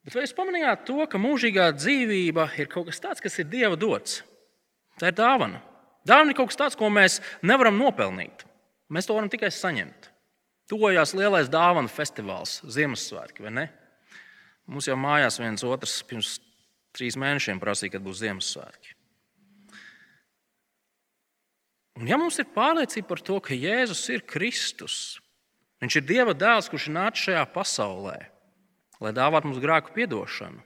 Bet 0.05 0.17
vai 0.17 0.25
jūs 0.25 0.35
pamanījāt 0.37 0.85
to, 0.89 0.99
ka 1.09 1.21
mūžīgā 1.21 1.71
dzīvība 1.79 2.51
ir 2.61 2.69
kaut 2.73 2.91
kas 2.91 3.01
tāds, 3.01 3.23
kas 3.25 3.39
ir 3.41 3.49
dieva 3.49 3.79
dots? 3.81 4.21
Tā 5.01 5.11
ir 5.11 5.17
dāvana. 5.17 5.63
Dāvana 6.05 6.33
ir 6.33 6.39
kaut 6.39 6.51
kas 6.53 6.61
tāds, 6.61 6.77
ko 6.77 6.91
mēs 6.93 7.21
nevaram 7.43 7.79
nopelnīt. 7.81 8.45
Mēs 8.93 9.09
to 9.09 9.17
varam 9.17 9.31
tikai 9.33 9.49
saņemt. 9.55 10.11
Tuvojās 10.69 11.15
lielais 11.17 11.49
dāvana 11.53 11.91
festivāls, 11.93 12.59
Ziemassvētki, 12.69 13.45
vai 13.45 13.55
ne? 13.57 13.65
Mums 14.69 14.89
jau 14.89 14.97
mājās 14.97 15.41
viens 15.41 15.65
otrs 15.65 15.99
pirms 16.09 16.37
trīs 16.97 17.17
mēnešiem 17.21 17.61
prasīja, 17.61 17.97
kad 17.97 18.05
būs 18.05 18.21
Ziemassvētki. 18.23 18.95
Un 22.01 22.09
ja 22.11 22.17
mums 22.21 22.41
ir 22.41 22.49
pārliecība 22.53 23.09
par 23.13 23.21
to, 23.25 23.37
ka 23.45 23.57
Jēzus 23.57 24.09
ir 24.13 24.25
Kristus, 24.29 24.97
Viņš 25.85 25.99
ir 26.01 26.07
Dieva 26.09 26.33
dēls, 26.33 26.71
kurš 26.73 26.87
nācis 26.89 27.27
šajā 27.27 27.43
pasaulē, 27.53 28.17
lai 29.05 29.13
dāvātu 29.17 29.51
mums 29.51 29.63
grēku 29.63 29.95
piedošanu. 29.95 30.63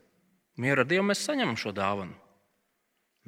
Mieru 0.59 0.83
ar 0.83 0.91
Dievu 0.91 1.07
mēs 1.11 1.23
saņemam 1.27 1.59
šo 1.59 1.73
dāvanu. 1.75 2.15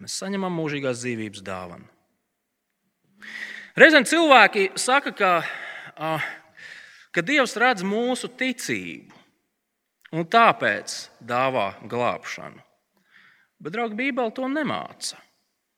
Mēs 0.00 0.16
saņemam 0.22 0.54
mūžīgās 0.56 1.02
dzīvības 1.02 1.42
dāvanu. 1.46 1.86
Reizēm 3.78 4.06
cilvēki 4.08 4.70
saka, 4.80 5.12
ka, 5.14 5.32
ka 7.14 7.24
Dievs 7.26 7.54
redz 7.60 7.84
mūsu 7.86 8.30
ticību 8.40 9.14
un 10.16 10.26
tāpēc 10.26 10.96
dāvā 11.22 11.68
glābšanu. 11.90 12.64
Bet, 13.60 13.74
draugi, 13.76 13.98
Bībele 13.98 14.32
to 14.34 14.48
nemāca. 14.48 15.20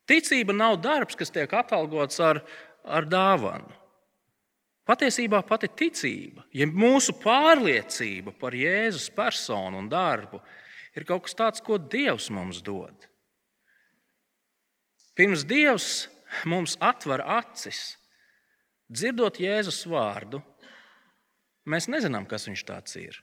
Ticība 0.09 0.55
nav 0.55 0.79
darbs, 0.83 1.19
kas 1.19 1.35
tiek 1.35 1.51
atalgots 1.53 2.21
ar, 2.23 2.41
ar 2.87 3.07
dāvanu. 3.11 3.82
Patiesībā 4.89 5.45
pati 5.47 5.69
ticība, 5.71 6.43
ja 6.51 6.67
mūsu 6.67 7.15
pārliecība 7.23 8.33
par 8.35 8.55
Jēzus 8.59 9.07
personu 9.15 9.79
un 9.79 9.89
darbu, 9.91 10.41
ir 10.99 11.07
kaut 11.07 11.29
kas 11.29 11.37
tāds, 11.39 11.63
ko 11.63 11.79
Dievs 11.79 12.27
mums 12.35 12.59
dod. 12.67 13.07
Pirms 15.15 15.45
Dievs 15.47 16.09
mums 16.49 16.75
atver 16.83 17.23
acis, 17.23 17.93
dzirdot 18.91 19.39
Jēzus 19.39 19.85
vārdu, 19.87 20.41
mēs 21.69 21.87
nezinām, 21.93 22.27
kas 22.27 22.49
viņš 22.49 22.65
tāds 22.67 22.99
ir. 22.99 23.21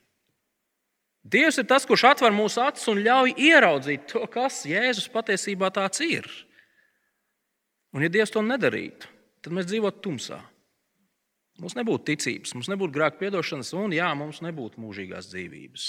Dievs 1.28 1.60
ir 1.60 1.68
tas, 1.68 1.84
kurš 1.86 2.06
atver 2.14 2.32
mūsu 2.32 2.62
acis 2.64 2.88
un 2.88 3.02
ļauj 3.04 3.34
ieraudzīt 3.36 4.08
to, 4.14 4.24
kas 4.32 4.62
Jēzus 4.70 5.10
patiesībā 5.12 5.68
tāds 5.76 6.00
ir. 6.06 6.30
Un, 7.92 8.06
ja 8.06 8.10
Dievs 8.14 8.32
to 8.32 8.46
nedarītu, 8.46 9.10
tad 9.44 9.58
mēs 9.58 9.68
dzīvotu 9.68 10.06
tumsā. 10.06 10.40
Mums 11.60 11.76
nebūtu 11.76 12.08
ticības, 12.14 12.54
mums 12.56 12.70
nebūtu 12.72 12.96
grēka 12.96 13.20
piedošanas, 13.20 13.74
un 13.76 13.92
jā, 13.96 14.08
mums 14.16 14.40
nebūtu 14.46 14.80
mūžīgās 14.80 15.28
dzīvības. 15.34 15.88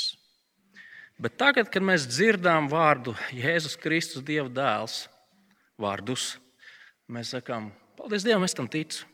Bet 1.21 1.37
tagad, 1.39 1.69
kad 1.71 1.85
mēs 1.85 2.09
dzirdām 2.09 2.67
vārdu 2.73 3.15
Jēzus 3.37 3.77
Kristus, 3.79 4.25
Dieva 4.27 4.49
dēls, 4.51 5.05
vārdus, 5.81 6.33
mēs 7.13 7.35
sakām, 7.37 7.71
paldies 7.99 8.27
Dievam, 8.27 8.47
es 8.49 8.57
tam 8.57 8.67
ticu. 8.73 9.07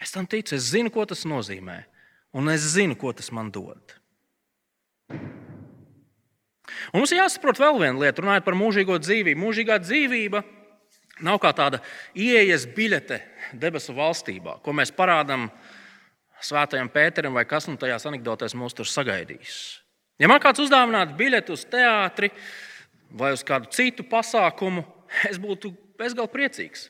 Es 0.00 0.14
tam 0.14 0.26
ticu, 0.30 0.56
es 0.56 0.70
zinu, 0.72 0.92
ko 0.94 1.04
tas 1.08 1.26
nozīmē, 1.28 1.82
un 2.34 2.50
es 2.52 2.64
zinu, 2.74 2.96
ko 2.98 3.12
tas 3.16 3.30
man 3.34 3.52
dod. 3.52 3.96
Un 6.92 7.02
mums 7.02 7.12
ir 7.12 7.20
jāsaprot 7.20 7.60
vēl 7.60 7.78
viena 7.82 8.00
lieta, 8.00 8.22
runājot 8.22 8.46
par 8.46 8.56
mūžīgo 8.58 8.96
dzīvību. 9.02 9.40
Mūžīgā 9.40 9.78
dzīvība 9.84 10.40
ir 10.40 10.63
Nav 11.22 11.38
kā 11.42 11.52
tāda 11.54 11.78
ieejas 12.18 12.64
biļete 12.74 13.20
debesu 13.60 13.94
valstībā, 13.94 14.58
ko 14.64 14.74
mēs 14.74 14.90
parādām 14.94 15.46
Svētajam 16.44 16.90
Pēterim 16.92 17.36
vai 17.36 17.46
kas 17.48 17.68
nu 17.70 17.78
tajās 17.80 18.04
anekdotēs 18.10 18.56
mūs 18.58 18.74
tur 18.76 18.88
sagaidīs. 18.90 19.78
Ja 20.20 20.28
man 20.28 20.42
kāds 20.42 20.60
uzdāvinātu 20.64 21.14
biļeti 21.18 21.54
uz 21.54 21.62
teātri 21.70 22.28
vai 23.14 23.30
uz 23.34 23.44
kādu 23.46 23.70
citu 23.72 24.04
pasākumu, 24.10 24.82
es 25.30 25.38
būtu 25.40 25.70
bezgalīgi 25.98 26.34
priecīgs. 26.34 26.88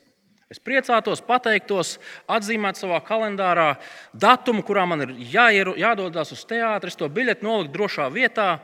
Es 0.52 0.61
priecātos, 0.61 1.23
pateiktos, 1.25 1.97
atzīmēt 2.31 2.78
savā 2.78 3.00
kalendārā 3.04 3.75
datumu, 4.12 4.62
kurā 4.66 4.85
man 4.87 5.07
ir 5.07 5.14
jāieru, 5.33 5.73
jādodas 5.81 6.35
uz 6.37 6.45
teātri, 6.49 6.93
to 6.95 7.09
biļeti 7.11 7.47
nolikt 7.47 7.73
drošā 7.75 8.11
vietā, 8.12 8.59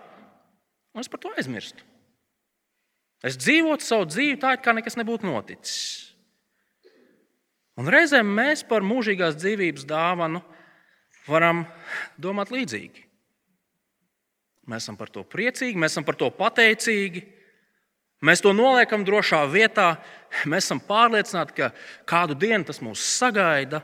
un 0.94 1.02
es 1.02 1.10
par 1.10 1.22
to 1.22 1.32
aizmirstu. 1.36 1.89
Es 3.26 3.36
dzīvotu 3.36 3.84
savu 3.84 4.06
dzīvi 4.08 4.38
tā, 4.40 4.54
it 4.56 4.64
kā 4.64 4.72
nekas 4.76 4.96
nebūtu 4.96 5.28
noticis. 5.28 6.08
Un 7.80 7.88
reizēm 7.92 8.28
mēs 8.36 8.64
par 8.68 8.84
mūžīgās 8.84 9.36
dzīvības 9.40 9.86
dāvanu 9.88 10.40
varam 11.28 11.64
domāt 12.20 12.52
līdzīgi. 12.52 13.04
Mēs 14.70 14.84
esam 14.84 14.96
par 15.00 15.12
to 15.12 15.24
priecīgi, 15.26 15.78
mēs 15.80 15.94
esam 15.94 16.06
par 16.06 16.16
to 16.20 16.28
pateicīgi, 16.32 17.24
Mēs 18.20 18.42
to 18.44 18.52
noliekam 18.52 19.04
drošā 19.04 19.40
vietā, 19.48 19.94
mēs 20.44 20.66
esam 20.66 20.80
pārliecināti, 20.84 21.54
ka 21.56 21.70
kādu 22.08 22.36
dienu 22.36 22.66
tas 22.68 22.82
mūs 22.84 23.00
sagaida, 23.16 23.80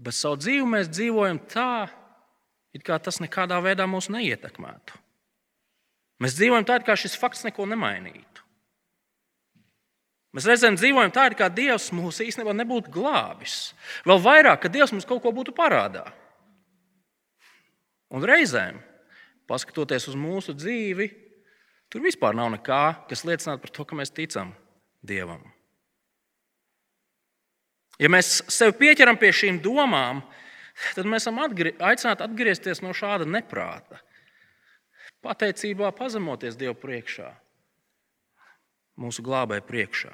bet 0.00 0.16
savu 0.16 0.40
dzīvi 0.40 0.68
mēs 0.76 0.88
dzīvojam 0.88 1.42
tā, 1.52 1.90
it 2.72 2.84
kā 2.86 2.96
tas 2.96 3.20
nekādā 3.20 3.58
veidā 3.64 3.84
mūs 3.84 4.08
neietekmētu. 4.12 4.96
Mēs 6.22 6.36
dzīvojam 6.38 6.66
tā, 6.68 6.78
it 6.78 6.86
kā 6.86 6.94
šis 6.98 7.18
fakts 7.18 7.42
neko 7.46 7.66
nemainītu. 7.70 8.44
Mēs 10.32 10.46
reizēm 10.48 10.78
dzīvojam 10.78 11.12
tā, 11.12 11.26
it 11.28 11.36
kā 11.36 11.50
Dievs 11.52 11.90
mūs 11.92 12.22
īstenībā 12.24 12.54
nebūtu 12.56 12.92
glābis. 12.94 13.72
Vēl 14.08 14.22
vairāk, 14.22 14.62
ka 14.62 14.70
Dievs 14.72 14.94
mums 14.94 15.08
kaut 15.08 15.20
ko 15.24 15.32
būtu 15.34 15.52
parādā. 15.56 16.06
Un 18.12 18.24
reizēm, 18.24 18.78
paskatoties 19.50 20.08
uz 20.08 20.16
mūsu 20.16 20.54
dzīvi, 20.56 21.10
Tur 21.92 22.00
vispār 22.00 22.32
nav 22.32 22.48
nekā, 22.54 22.82
kas 23.10 23.26
liecinātu 23.28 23.66
par 23.66 23.72
to, 23.76 23.84
ka 23.84 23.96
mēs 23.98 24.14
ticam 24.16 24.54
Dievam. 25.04 25.42
Ja 28.00 28.08
mēs 28.08 28.38
sev 28.50 28.72
pieķeram 28.78 29.18
pie 29.20 29.28
šīm 29.36 29.58
domām, 29.60 30.22
tad 30.96 31.04
mēs 31.04 31.26
esam 31.26 31.42
atgri 31.44 31.74
aicināti 31.76 32.24
atgriezties 32.24 32.80
no 32.80 32.94
šāda 32.96 33.26
neprāta. 33.28 34.00
Pateicībā 35.22 35.92
pazemoties 35.94 36.56
Dievu 36.58 36.74
priekšā, 36.82 37.28
mūsu 38.98 39.22
glābēju 39.22 39.64
priekšā. 39.68 40.12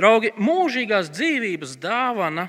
Draugi, 0.00 0.32
mūžīgās 0.40 1.10
dzīvības 1.12 1.76
dāvana 1.82 2.46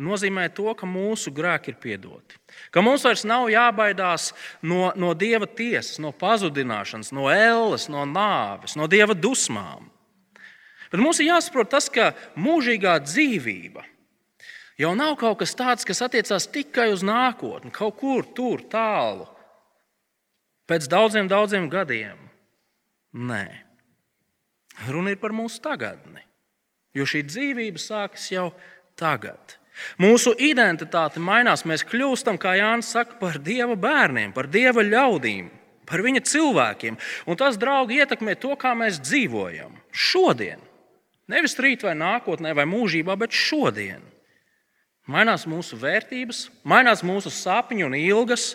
nozīmē 0.00 0.46
to, 0.54 0.72
ka 0.76 0.88
mūsu 0.88 1.32
grēki 1.34 1.72
ir 1.72 1.78
piedoti. 1.80 2.36
Ka 2.72 2.84
mums 2.84 3.04
vairs 3.06 3.24
nav 3.28 3.48
jābaidās 3.52 4.30
no, 4.60 4.90
no 4.96 5.14
dieva 5.16 5.48
tiesas, 5.48 5.98
no 6.02 6.12
pazudināšanas, 6.12 7.12
no 7.16 7.30
elles, 7.32 7.88
no 7.92 8.04
nāves, 8.08 8.76
no 8.76 8.88
dieva 8.90 9.16
dusmām. 9.16 9.88
Bet 10.90 11.00
mums 11.00 11.20
ir 11.22 11.30
jāsaprot 11.30 11.70
tas, 11.72 11.88
ka 11.92 12.12
mūžīgā 12.38 12.98
dzīvība 13.06 13.86
jau 14.80 14.94
nav 14.96 15.16
kaut 15.20 15.42
kas 15.42 15.52
tāds, 15.56 15.84
kas 15.86 16.00
attiecās 16.04 16.48
tikai 16.50 16.88
uz 16.94 17.04
nākotni, 17.06 17.72
kaut 17.74 17.98
kur 18.00 18.26
tur 18.36 18.64
tālu, 18.72 19.28
pēc 20.70 20.88
daudziem, 20.90 21.28
daudziem 21.30 21.68
gadiem. 21.72 22.18
Nē, 23.10 23.44
runa 24.88 25.14
ir 25.14 25.18
par 25.20 25.34
mūsu 25.34 25.58
tagadni, 25.64 26.22
jo 26.94 27.06
šī 27.06 27.24
dzīvība 27.26 27.82
sākas 27.82 28.30
jau 28.30 28.52
tagad. 28.98 29.58
Mūsu 30.00 30.32
identitāte 30.36 31.20
mainās. 31.22 31.64
Mēs 31.68 31.84
kļūstam, 31.88 32.38
kā 32.40 32.56
Jānis 32.58 32.90
saka, 32.92 33.16
par 33.20 33.38
Dieva 33.40 33.76
bērniem, 33.80 34.34
par 34.36 34.48
Dieva 34.50 34.84
ļaudīm, 34.84 35.48
par 35.88 36.02
viņa 36.04 36.22
cilvēkiem. 36.28 36.98
Un 37.26 37.38
tas, 37.40 37.58
draugi, 37.60 38.00
ietekmē 38.02 38.36
to, 38.40 38.54
kā 38.60 38.74
mēs 38.76 39.00
dzīvojam 39.02 39.78
šodien. 39.90 40.60
Nevis 41.30 41.56
rīt 41.62 41.84
vai 41.86 41.94
nākotnē 41.98 42.52
vai 42.58 42.66
mūžībā, 42.68 43.14
bet 43.18 43.34
šodien. 43.34 44.02
Mainās 45.10 45.46
mūsu 45.48 45.78
vērtības, 45.80 46.48
mainās 46.66 47.02
mūsu 47.06 47.32
sapņi 47.34 47.86
un 47.86 47.96
ilgas, 47.98 48.52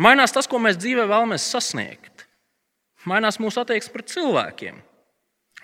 mainās 0.00 0.32
tas, 0.32 0.48
ko 0.48 0.60
mēs 0.62 0.78
dzīvē 0.80 1.08
vēlamies 1.10 1.48
sasniegt. 1.52 2.26
Mainās 3.08 3.40
mūsu 3.42 3.58
attieksme 3.62 3.96
pret 3.96 4.12
cilvēkiem, 4.12 4.76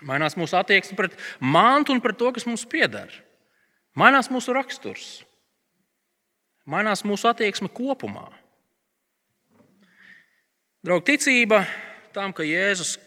mainās 0.03 0.35
mūsu 0.35 0.57
attieksme 0.59 0.97
pret 0.99 1.15
mantu 1.39 1.95
un 1.95 2.01
pret 2.03 2.19
to, 2.19 2.33
kas 2.35 2.45
mums 2.49 2.65
pieder. 2.67 3.13
Mainās 3.95 4.27
mūsu 4.31 4.53
raksturs, 4.55 5.21
mainās 6.67 7.05
mūsu 7.07 7.29
attieksme 7.31 7.71
kopumā. 7.71 8.27
Draugi, 10.83 11.15
ticība 11.15 11.63
tam, 12.15 12.31
ka 12.35 12.45
Jēzus 12.47 12.97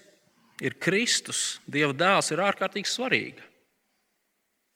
ir 0.60 0.76
Kristus, 0.80 1.60
Dieva 1.64 1.94
dēls, 1.96 2.28
ir 2.32 2.42
ārkārtīgi 2.44 2.88
svarīga. 2.88 3.46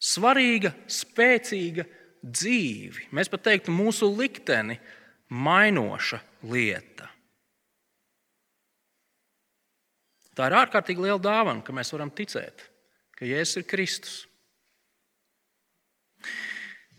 Svarīga, 0.01 0.73
spēcīga 0.89 1.85
dzīve. 2.25 3.09
Mēs 3.17 3.31
pat 3.33 3.45
teiktu, 3.49 3.75
mūsu 3.75 4.09
likteni 4.13 4.79
mainoša 5.31 6.21
lieta. 6.47 7.11
Tā 10.37 10.51
ir 10.51 10.57
ārkārtīgi 10.59 11.07
liela 11.07 11.21
dāvana, 11.23 11.65
ka 11.65 11.73
mēs 11.73 11.95
varam 11.95 12.13
ticēt, 12.13 12.67
ka 13.17 13.25
Jēzus 13.25 13.63
ir 13.63 13.69
Kristus. 13.71 14.17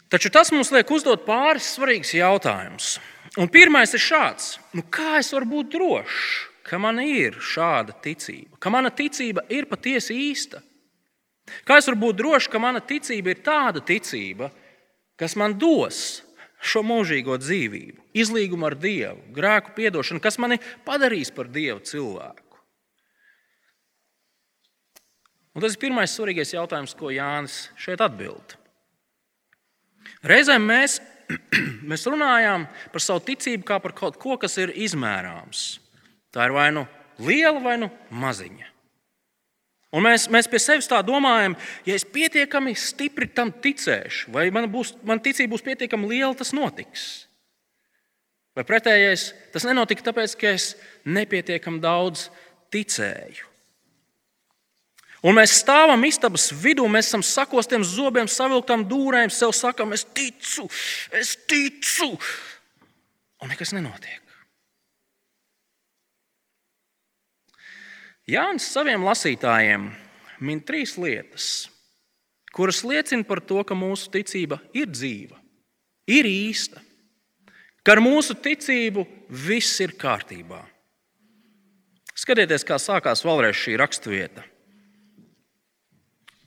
Taču 0.09 0.31
tas 0.33 0.49
mums 0.55 0.71
liek 0.71 0.89
uzdot 0.89 1.25
pāris 1.27 1.67
svarīgus 1.75 2.15
jautājumus. 2.17 2.95
Pirmais 3.53 3.93
ir 3.93 4.01
šāds: 4.01 4.55
nu, 4.73 4.81
kā 4.89 5.19
es 5.19 5.29
varu 5.35 5.49
būt 5.51 5.73
drošs, 5.75 6.29
ka 6.65 6.79
man 6.81 7.01
ir 7.03 7.37
šāda 7.43 7.93
ticība, 8.03 8.57
ka 8.57 8.71
mana 8.73 8.89
ticība 8.89 9.43
ir 9.53 9.67
patiesi 9.69 10.15
īsta? 10.31 10.63
Kā 11.67 11.77
es 11.79 11.87
varu 11.87 12.01
būt 12.07 12.17
drošs, 12.19 12.49
ka 12.51 12.59
mana 12.59 12.81
ticība 12.83 13.31
ir 13.31 13.43
tāda 13.43 13.83
ticība, 13.85 14.49
kas 15.19 15.37
man 15.39 15.55
dos 15.59 16.23
šo 16.67 16.83
mūžīgo 16.85 17.37
dzīvību, 17.41 18.03
izlīgumu 18.17 18.67
ar 18.69 18.75
Dievu, 18.79 19.21
grēku 19.35 19.73
piedošanu, 19.77 20.21
kas 20.23 20.39
mani 20.41 20.59
padarīs 20.87 21.31
par 21.33 21.49
Dievu 21.51 21.81
cilvēku? 21.87 22.43
Un 25.57 25.63
tas 25.65 25.73
ir 25.73 25.81
pirmais 25.81 26.13
svarīgais 26.13 26.53
jautājums, 26.53 26.93
ko 26.93 27.09
Jānis 27.09 27.71
šeit 27.81 28.03
atbild. 28.05 28.53
Reizēm 30.27 30.67
mēs, 30.69 30.99
mēs 31.89 32.05
runājām 32.05 32.67
par 32.93 33.03
savu 33.03 33.23
ticību 33.25 33.65
kā 33.65 33.79
par 33.81 33.95
kaut 33.97 34.19
ko, 34.21 34.37
kas 34.37 34.59
ir 34.61 34.75
izmērāms. 34.77 35.79
Tā 36.29 36.45
ir 36.45 36.53
vai 36.53 36.69
nu 36.75 36.85
liela, 37.17 37.57
vai 37.63 37.77
nu 37.81 37.89
maziņa. 38.13 38.76
Un 39.95 40.03
mēs, 40.03 40.25
mēs 40.27 40.49
pie 40.51 40.59
sevis 40.59 40.89
tā 40.91 40.99
domājam, 41.05 41.55
ja 41.87 41.95
es 41.95 42.03
pietiekami 42.03 42.73
stipri 42.75 43.29
tam 43.31 43.53
ticēšu, 43.63 44.33
vai 44.35 44.49
man, 44.51 44.67
būs, 44.71 44.97
man 45.07 45.21
ticība 45.23 45.53
būs 45.55 45.63
pietiekami 45.63 46.09
liela, 46.11 46.35
tas 46.35 46.51
notiks. 46.55 47.05
Vai 48.57 48.65
pretējais, 48.67 49.29
tas 49.53 49.67
nenotika 49.69 50.09
tāpēc, 50.09 50.33
ka 50.41 50.51
es 50.57 50.71
nepietiekami 51.07 51.79
daudz 51.79 52.27
ticēju. 52.73 53.45
Un 55.25 55.37
mēs 55.37 55.55
stāvam 55.63 56.03
istabas 56.05 56.51
vidū, 56.53 56.85
mēs 56.91 57.07
esam 57.09 57.23
sakostiem 57.25 57.85
zobiem, 57.87 58.27
savilktām 58.29 58.83
dūrēm, 58.89 59.31
sev 59.33 59.53
sakām, 59.55 59.95
es 59.95 60.03
ticu, 60.05 60.67
es 61.15 61.33
ticu. 61.49 62.11
Un 63.41 63.53
nekas 63.53 63.73
nenotiek. 63.77 64.26
Jānis 68.27 68.67
saviem 68.73 69.05
lasītājiem 69.07 69.87
min 70.43 70.59
trīs 70.67 70.97
lietas, 70.99 71.69
kuras 72.53 72.83
liecina 72.83 73.23
par 73.27 73.39
to, 73.39 73.61
ka 73.63 73.77
mūsu 73.77 74.11
ticība 74.11 74.59
ir 74.75 74.89
dzīva, 74.91 75.39
ir 76.11 76.27
īsta, 76.27 76.83
ka 77.83 77.95
ar 77.95 78.03
mūsu 78.03 78.35
ticību 78.35 79.05
viss 79.47 79.79
ir 79.83 79.95
kārtībā. 79.99 80.59
Skatieties, 82.17 82.65
kā 82.67 82.75
sākās 82.81 83.23
vēlreiz 83.23 83.55
šī 83.55 83.77
raksturvieta 83.79 84.43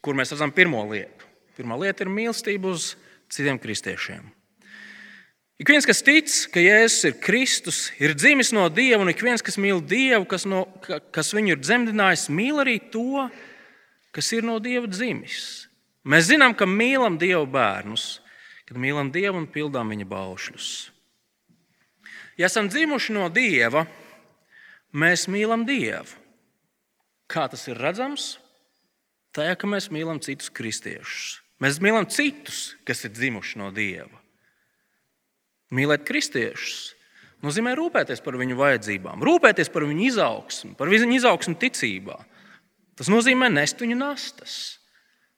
kur 0.05 0.17
mēs 0.17 0.33
redzam 0.35 0.53
pirmo 0.53 0.83
lietu. 0.91 1.29
Pirmā 1.57 1.77
lieta 1.81 2.05
ir 2.05 2.13
mīlestība 2.13 2.73
uz 2.73 2.95
citiem 3.33 3.61
kristiešiem. 3.61 4.25
Ik 5.61 5.69
viens, 5.69 5.85
kas 5.85 6.01
tic, 6.01 6.25
ka 6.55 6.61
Jēzus 6.63 7.03
ir 7.05 7.17
Kristus, 7.21 7.79
ir 8.01 8.15
dzimis 8.17 8.49
no 8.57 8.63
Dieva, 8.73 9.03
un 9.05 9.11
ik 9.13 9.21
viens, 9.21 9.43
kas 9.45 9.59
mīl 9.61 9.83
Dievu, 9.85 10.25
kas, 10.25 10.47
no, 10.49 10.63
kas 11.13 11.35
viņu 11.37 11.53
ir 11.53 11.59
dzemdinājis, 11.61 12.31
mīl 12.33 12.63
arī 12.63 12.79
to, 12.93 13.27
kas 14.17 14.31
ir 14.33 14.47
no 14.49 14.55
Dieva 14.57 14.89
dzimis. 14.89 15.67
Mēs 16.09 16.31
zinām, 16.31 16.55
ka 16.57 16.65
mīlam 16.65 17.19
Dieva 17.21 17.45
bērnus, 17.45 18.23
kad 18.65 18.81
mīlam 18.81 19.11
Dievu 19.13 19.43
un 19.43 19.51
pildām 19.53 19.93
viņa 19.93 20.07
baušļus. 20.09 20.71
Ja 22.41 22.49
esam 22.49 22.71
dzimuši 22.73 23.19
no 23.19 23.27
Dieva, 23.29 23.85
mēs 24.97 25.27
mīlam 25.29 25.67
Dievu. 25.69 26.17
Kā 27.29 27.45
tas 27.53 27.67
ir 27.69 27.77
redzams? 27.77 28.39
Tajā, 29.37 29.61
ka 29.61 29.69
mēs 29.69 29.91
mīlam 29.93 30.25
citus 30.25 30.49
kristiešus. 30.49 31.37
Mēs 31.61 31.83
mīlam 31.85 32.09
citus, 32.09 32.79
kas 32.89 33.05
ir 33.05 33.13
dzimuši 33.13 33.61
no 33.61 33.69
Dieva. 33.77 34.20
Mīlēt 35.75 36.03
kristiešus 36.09 36.97
nozīmē 37.45 37.73
rūpēties 37.79 38.21
par 38.25 38.37
viņu 38.41 38.59
vajadzībām, 38.59 39.23
rūpēties 39.25 39.71
par 39.73 39.87
viņu 39.89 40.07
izaugsmu, 40.11 40.75
par 40.77 40.91
viņu 40.93 41.15
izaugsmu 41.17 41.57
ticībā. 41.61 42.19
Tas 43.01 43.09
nozīmē 43.09 43.49
nest 43.53 43.81
viņu 43.81 43.97
nastas. 43.97 44.57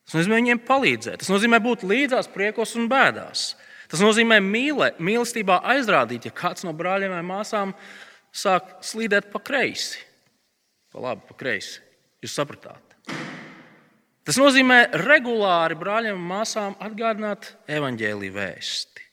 Tas 0.03 0.17
nozīmē 0.19 0.41
viņiem 0.41 0.63
palīdzēt. 0.67 1.21
Tas 1.23 1.31
nozīmē 1.31 1.61
būt 1.63 1.85
līdzās 1.87 2.27
priekos 2.33 2.75
un 2.81 2.89
bēdās. 2.91 3.53
Tas 3.93 4.03
nozīmē 4.03 4.41
mīlēt, 4.43 4.99
mīlestībā 5.05 5.61
aizrādīt, 5.75 6.27
ja 6.27 6.35
kāds 6.35 6.67
no 6.67 6.73
brāļiem 6.75 7.13
vai 7.15 7.23
māsām 7.29 7.75
sāk 8.35 8.81
slīdēt 8.83 9.31
pa 9.31 9.39
kreisi. 9.45 10.01
Pa 10.93 11.05
labi, 11.07 11.23
pa 11.29 11.37
kreisi. 11.39 11.79
Jūs 12.25 12.35
sapratāt? 12.35 12.97
Tas 14.27 14.39
nozīmē 14.39 14.85
regulāri 15.03 15.79
brāļiem 15.79 16.19
un 16.19 16.29
māsām 16.31 16.77
atgādināt 16.83 17.53
evaņģēlīju 17.71 18.35
vēsti. 18.37 19.07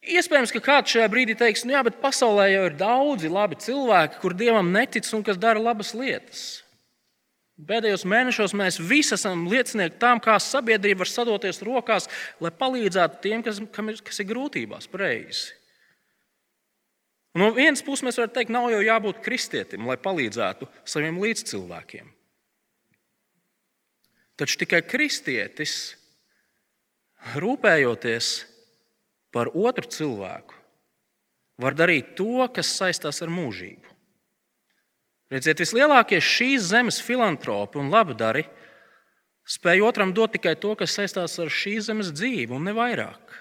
Iespējams, 0.00 0.52
ka 0.54 0.62
kāds 0.64 0.94
šajā 0.94 1.10
brīdī 1.12 1.34
teiks, 1.36 1.66
nu 1.66 1.74
jā, 1.74 1.82
bet 1.84 1.98
pasaulē 2.00 2.46
jau 2.48 2.64
ir 2.70 2.76
daudzi 2.80 3.28
labi 3.28 3.58
cilvēki, 3.60 4.16
kur 4.22 4.32
dievam 4.32 4.72
netic 4.72 5.04
un 5.12 5.24
kas 5.26 5.36
dara 5.40 5.60
labas 5.60 5.92
lietas. 5.92 6.62
Pēdējos 7.68 8.06
mēnešos 8.08 8.54
mēs 8.56 8.78
visi 8.80 9.12
esam 9.12 9.44
liecinieki 9.50 9.98
tam, 10.00 10.20
kā 10.24 10.38
sabiedrība 10.40 11.02
var 11.02 11.10
sadoties 11.10 11.60
rokās, 11.66 12.08
lai 12.40 12.52
palīdzētu 12.56 13.20
tiem, 13.20 13.42
kas, 13.44 13.60
ir, 13.60 14.00
kas 14.06 14.22
ir 14.22 14.28
grūtībās, 14.30 14.88
pareizi. 14.88 15.52
No 17.36 17.52
vienas 17.54 17.84
puses, 17.84 18.02
mēs 18.06 18.16
varam 18.18 18.32
teikt, 18.34 18.50
nav 18.50 18.70
jau 18.72 18.80
jābūt 18.82 19.20
kristietim, 19.22 19.84
lai 19.86 19.98
palīdzētu 20.00 20.66
saviem 20.88 21.20
līdzcilvēkiem. 21.20 22.08
Taču 24.40 24.56
tikai 24.64 24.80
kristietis, 24.88 25.74
rūpējoties 27.36 28.32
par 29.34 29.50
otru 29.54 29.86
cilvēku, 29.90 30.56
var 31.60 31.76
darīt 31.76 32.14
to, 32.18 32.46
kas 32.54 32.72
saistās 32.78 33.20
ar 33.22 33.32
mūžību. 33.32 33.96
Redziet, 35.30 35.60
vislielākie 35.62 36.18
šīs 36.18 36.72
zemes 36.72 36.98
filantropi 37.04 37.78
un 37.78 37.92
labdari 37.92 38.46
spēj 39.50 39.82
otram 39.86 40.14
dot 40.14 40.34
tikai 40.34 40.56
to, 40.58 40.74
kas 40.78 40.94
saistās 40.96 41.36
ar 41.42 41.50
šīs 41.52 41.86
zemes 41.90 42.10
dzīvi, 42.14 42.50
un 42.54 42.66
ne 42.66 42.74
vairāk. 42.74 43.38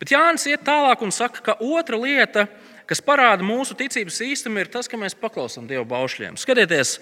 Bet 0.00 0.12
Jānis 0.14 0.46
iet 0.46 0.62
tālāk 0.66 1.02
un 1.02 1.14
saka, 1.14 1.42
ka 1.42 1.56
otra 1.62 1.98
lieta, 1.98 2.46
kas 2.86 3.02
parāda 3.02 3.46
mūsu 3.46 3.74
ticības 3.78 4.20
īstumu, 4.28 4.62
ir 4.62 4.70
tas, 4.70 4.86
ka 4.90 4.98
mēs 5.00 5.16
paklausām 5.18 5.66
Dieva 5.66 5.82
baušļiem. 5.90 6.38
Skatieties, 6.38 6.98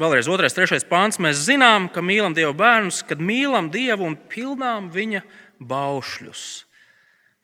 vēlreiz 0.00 0.28
otrais, 0.30 0.54
trešais 0.56 0.86
pāns. 0.88 1.20
Mēs 1.22 1.44
zinām, 1.46 1.88
ka 1.92 2.02
mīlam 2.04 2.34
Dieva 2.36 2.54
bērnus, 2.56 3.02
kad 3.06 3.22
mīlam 3.22 3.70
Dievu 3.74 4.06
un 4.08 4.16
pildām 4.30 4.90
viņa 4.94 5.22
baušļus. 5.62 6.44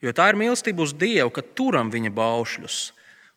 Jo 0.01 0.15
tā 0.17 0.31
ir 0.33 0.39
mīlestība 0.41 0.85
uz 0.85 0.95
Dievu, 0.97 1.31
ka 1.35 1.45
turam 1.45 1.91
viņa 1.93 2.13
baušļus, 2.17 2.79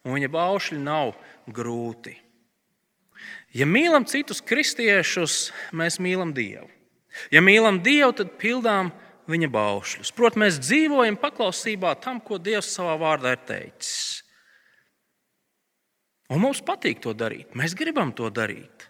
un 0.08 0.18
viņa 0.18 0.30
baušļi 0.32 0.80
nav 0.84 1.14
grūti. 1.52 2.16
Ja 3.54 3.68
mīlam 3.70 4.08
citus 4.10 4.42
kristiešus, 4.42 5.52
mēs 5.76 6.00
mīlam 6.02 6.32
Dievu. 6.34 6.70
Ja 7.30 7.44
mīlam 7.46 7.84
Dievu, 7.86 8.16
tad 8.18 8.34
pildām 8.42 8.90
viņa 9.30 9.50
baušļus. 9.54 10.12
Protams, 10.16 10.42
mēs 10.42 10.62
dzīvojam 10.64 11.20
paklausībā 11.22 11.94
tam, 12.02 12.20
ko 12.24 12.40
Dievs 12.42 12.72
savā 12.74 12.96
vārdā 13.00 13.36
ir 13.36 13.44
teicis. 13.46 14.24
Un 16.34 16.42
mums 16.42 16.64
patīk 16.66 17.04
to 17.04 17.14
darīt. 17.14 17.54
Mēs 17.54 17.76
gribam 17.78 18.16
to 18.16 18.32
darīt. 18.34 18.88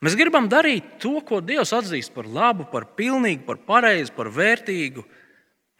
Mēs 0.00 0.16
gribam 0.16 0.48
darīt 0.48 0.96
to, 1.02 1.18
ko 1.26 1.42
Dievs 1.44 1.74
atzīst 1.76 2.14
par 2.14 2.28
labu, 2.28 2.64
par 2.72 2.86
pilnīgu, 2.96 3.44
par 3.44 3.58
pareizu, 3.66 4.14
par 4.16 4.30
vērtīgu. 4.32 5.04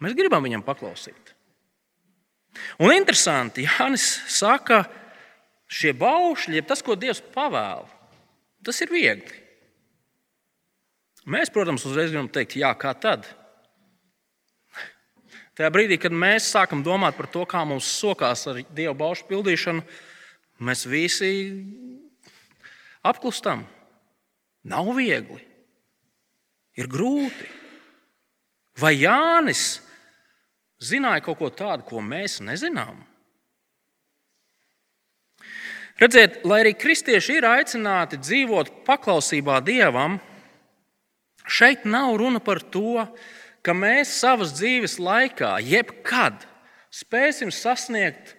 Mēs 0.04 0.16
gribam 0.16 0.44
viņam 0.44 0.64
paklausīt. 0.66 1.34
Un 2.82 2.92
interesanti, 2.92 3.64
Jānis 3.64 4.04
saka, 4.28 4.82
šie 5.70 5.94
baušļi, 5.96 6.64
tas, 6.68 6.84
ko 6.84 6.98
Dievs 6.98 7.22
pavēl, 7.32 7.86
tas 8.66 8.80
ir 8.84 8.92
viegli. 8.92 9.38
Mēs, 11.30 11.52
protams, 11.52 11.84
uzreiz 11.88 12.12
gribam 12.12 12.28
teikt, 12.32 12.58
jā, 12.60 12.72
kā 12.76 12.92
tad? 12.96 13.28
Tajā 15.56 15.68
brīdī, 15.72 15.96
kad 16.00 16.12
mēs 16.16 16.48
sākam 16.52 16.84
domāt 16.84 17.16
par 17.16 17.28
to, 17.32 17.46
kā 17.48 17.64
mums 17.68 17.88
sokās 18.00 18.46
ar 18.48 18.62
Dieva 18.68 18.94
baušu 18.96 19.26
pildīšanu, 19.28 19.84
mēs 20.64 20.86
visi 20.88 21.32
apklustam. 23.04 23.66
Nav 24.68 24.90
viegli, 24.96 25.40
ir 26.76 26.88
grūti. 26.90 27.48
Vai 28.80 28.94
Jānis 28.96 29.80
zināja 30.80 31.22
kaut 31.24 31.40
ko 31.40 31.48
tādu, 31.52 31.84
ko 31.88 32.02
mēs 32.04 32.38
nezinām? 32.44 33.00
Redziet, 36.00 36.40
lai 36.48 36.62
arī 36.62 36.72
kristieši 36.80 37.40
ir 37.40 37.44
aicināti 37.44 38.16
dzīvot 38.20 38.70
paklausībā 38.86 39.58
Dievam, 39.64 40.16
šeit 41.44 41.84
nav 41.84 42.14
runa 42.20 42.40
par 42.40 42.62
to, 42.72 43.04
ka 43.60 43.74
mēs 43.76 44.14
savas 44.22 44.54
dzīves 44.56 44.96
laikā, 45.02 45.58
jebkad, 45.60 46.46
spēsim 46.88 47.52
sasniegt 47.52 48.32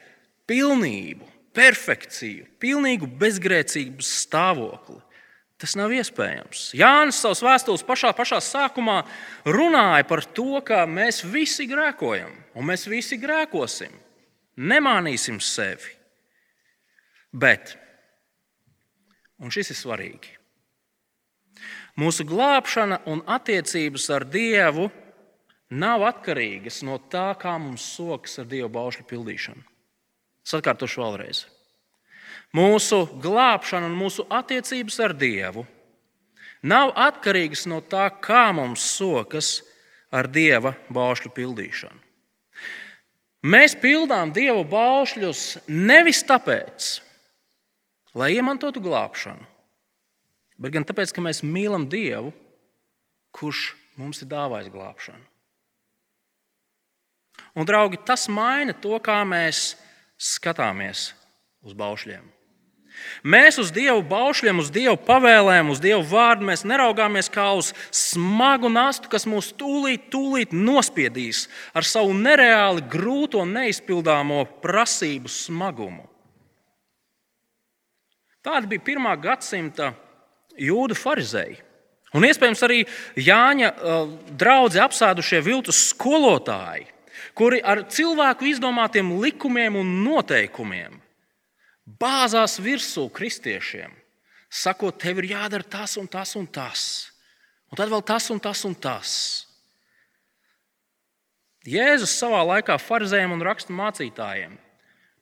pilnību, 0.50 1.28
perfekciju, 1.54 2.48
pilnīgu 2.62 3.10
bezgrēcības 3.22 4.10
stāvokli. 4.26 4.98
Tas 5.62 5.76
nav 5.78 5.92
iespējams. 5.94 6.72
Jānis 6.74 7.20
savas 7.22 7.44
vēstules 7.46 7.84
pašā, 7.86 8.10
pašā 8.18 8.40
sākumā 8.42 9.04
runāja 9.46 10.08
par 10.10 10.24
to, 10.26 10.58
ka 10.66 10.88
mēs 10.90 11.22
visi 11.22 11.68
grēkojam, 11.70 12.32
un 12.58 12.66
mēs 12.66 12.88
visi 12.90 13.20
grēkosim. 13.22 13.94
Nemānīsim 14.58 15.38
sevi. 15.38 15.94
Bet, 17.32 17.76
un 19.38 19.54
šis 19.54 19.70
ir 19.72 19.78
svarīgi, 19.78 20.34
mūsu 22.02 22.26
glābšana 22.28 23.04
un 23.14 23.22
attiecības 23.30 24.10
ar 24.18 24.26
Dievu 24.34 24.90
nav 25.70 26.04
atkarīgas 26.10 26.82
no 26.90 26.98
tā, 27.06 27.30
kā 27.40 27.54
mums 27.62 27.86
sokas 27.94 28.42
ar 28.42 28.50
Dieva 28.50 28.74
baušļu 28.74 29.06
pildīšanu. 29.14 29.64
Sakārtošu 30.52 31.06
vēlreiz. 31.06 31.46
Mūsu 32.56 33.06
glābšana 33.24 33.88
un 33.88 33.96
mūsu 33.96 34.26
attiecības 34.28 35.00
ar 35.04 35.14
Dievu 35.16 35.66
nav 36.62 36.92
atkarīgas 37.00 37.66
no 37.70 37.82
tā, 37.82 38.06
kā 38.22 38.50
mums 38.56 38.84
sokas 38.98 39.62
ar 40.12 40.28
Dieva 40.28 40.76
baušļu 40.92 41.32
pildīšanu. 41.36 42.00
Mēs 43.42 43.74
pildām 43.82 44.34
Dieva 44.36 44.62
baušļus 44.70 45.64
nevis 45.72 46.22
tāpēc, 46.30 46.92
lai 48.14 48.36
iemantotu 48.36 48.84
glābšanu, 48.84 49.48
bet 50.62 50.76
gan 50.76 50.86
tāpēc, 50.86 51.14
ka 51.16 51.24
mēs 51.26 51.42
mīlam 51.42 51.88
Dievu, 51.90 52.30
kurš 53.34 53.72
mums 53.98 54.22
ir 54.22 54.30
dāvājis 54.30 54.70
glābšanu. 54.74 55.26
Un, 57.58 57.66
draugi, 57.68 57.98
tas 58.06 58.28
maina 58.32 58.76
to, 58.78 58.94
kā 59.04 59.24
mēs 59.28 59.74
skatāmies 60.22 61.10
uz 61.66 61.76
baušļiem. 61.78 62.24
Mēs 63.24 63.58
uz 63.62 63.72
Dievu 63.74 64.02
baušļiem, 64.06 64.60
uz 64.62 64.70
Dievu 64.74 64.98
pavēlēm, 65.08 65.72
uz 65.72 65.80
Dievu 65.82 66.04
vārdu 66.10 66.46
mēs 66.50 66.66
neraugāmies 66.68 67.30
kā 67.32 67.48
uz 67.58 67.72
smagu 67.96 68.70
nastu, 68.72 69.10
kas 69.12 69.28
mūs 69.30 69.52
tūlīt, 69.58 70.10
tūlīt 70.14 70.56
nospiedīs 70.56 71.46
ar 71.78 71.88
savu 71.88 72.14
nereāli 72.18 72.84
grūto 72.92 73.44
un 73.46 73.54
neizpildāmo 73.56 74.44
prasību 74.64 75.32
smagumu. 75.32 76.08
Tāda 78.42 78.66
bija 78.68 78.84
pirmā 78.84 79.14
gadsimta 79.22 79.92
jūdu 80.58 80.98
farizēji. 80.98 81.60
Un 82.18 82.26
iespējams 82.28 82.64
arī 82.68 82.82
Jāņa 83.24 83.70
uh, 83.72 84.10
draugi 84.36 84.82
apsēdušie 84.84 85.40
viltus 85.46 85.78
skolotāji, 85.94 86.90
kuri 87.38 87.62
ar 87.64 87.86
cilvēku 87.88 88.50
izdomātiem 88.50 89.14
likumiem 89.22 89.78
un 89.80 89.94
noteikumiem 90.04 90.98
bāzās 92.00 92.60
virsū 92.62 93.08
kristiešiem, 93.14 93.92
sakot, 94.52 95.00
tev 95.02 95.22
ir 95.22 95.32
jādara 95.34 95.66
tas 95.68 95.98
un 95.98 96.08
tas 96.08 96.36
un 96.40 96.48
tas, 96.48 96.84
un 97.72 97.80
tad 97.80 97.92
vēl 97.92 98.04
tas 98.06 98.30
un 98.32 98.40
tas 98.40 98.64
un 98.68 98.76
tas. 98.76 99.14
Jēzus 101.68 102.16
savā 102.18 102.42
laikā 102.56 102.78
farizējiem 102.82 103.36
un 103.36 103.44
rakstu 103.46 103.74
mācītājiem 103.78 104.58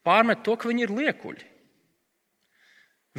pārmet 0.08 0.44
to, 0.46 0.56
ka 0.56 0.70
viņi 0.70 0.86
ir 0.86 0.94
liekuļi. 0.96 1.48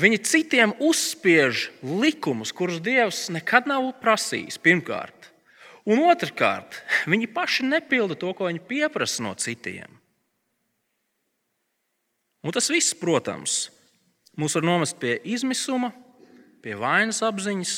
Viņi 0.01 0.21
citiem 0.25 0.73
uzspiež 0.81 1.69
likumus, 1.85 2.55
kurus 2.57 2.81
Dievs 2.81 3.27
nekad 3.35 3.69
nav 3.69 3.91
prasījis. 4.01 4.57
Pirmkārt, 4.63 5.29
un 5.85 6.01
otrkārt, 6.09 6.81
viņi 7.13 7.29
paši 7.35 7.69
nepilda 7.69 8.17
to, 8.17 8.33
ko 8.35 8.49
viņi 8.49 8.65
pieprasa 8.71 9.27
no 9.27 9.35
citiem. 9.37 10.00
Un 12.41 12.55
tas 12.57 12.71
viss, 12.73 12.97
protams, 12.97 13.69
mūs 14.41 14.57
var 14.57 14.65
novest 14.65 14.97
pie 15.01 15.19
izmisuma, 15.29 15.91
pie 16.65 16.77
vainas 16.79 17.21
apziņas, 17.27 17.75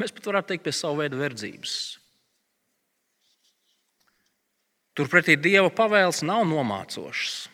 mēs 0.00 0.14
pat 0.14 0.30
varētu 0.30 0.52
teikt, 0.52 0.66
pie 0.66 0.74
savu 0.74 1.02
veidu 1.02 1.20
verdzības. 1.20 1.76
Turpretī 4.98 5.36
Dieva 5.38 5.70
pavēles 5.70 6.24
nav 6.26 6.42
nomācošas, 6.50 7.44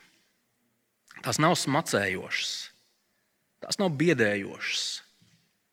tās 1.27 1.41
nav 1.43 1.59
smacējošas, 1.61 2.55
tās 3.61 3.81
nav 3.81 3.93
biedējošas, 4.01 4.87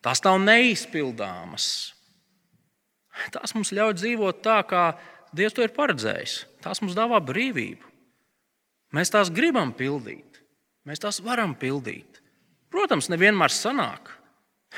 tās 0.04 0.24
nav 0.28 0.42
neizpildāmas. 0.44 1.72
Tās 3.32 3.52
mums 3.56 3.74
ļauj 3.76 3.98
dzīvot 4.00 4.44
tā, 4.44 4.62
kā 4.68 4.84
Dievs 5.36 5.56
to 5.56 5.64
ir 5.64 5.74
paredzējis. 5.76 6.34
Tās 6.64 6.82
mums 6.84 6.96
dāvā 6.96 7.20
brīvību. 7.24 7.91
Mēs 8.96 9.12
tās 9.14 9.32
gribam 9.32 9.72
pildīt, 9.76 10.42
mēs 10.88 11.00
tās 11.00 11.22
varam 11.24 11.56
pildīt. 11.56 12.20
Protams, 12.72 13.10
nevienmēr 13.12 13.52
sanāk. 13.52 14.12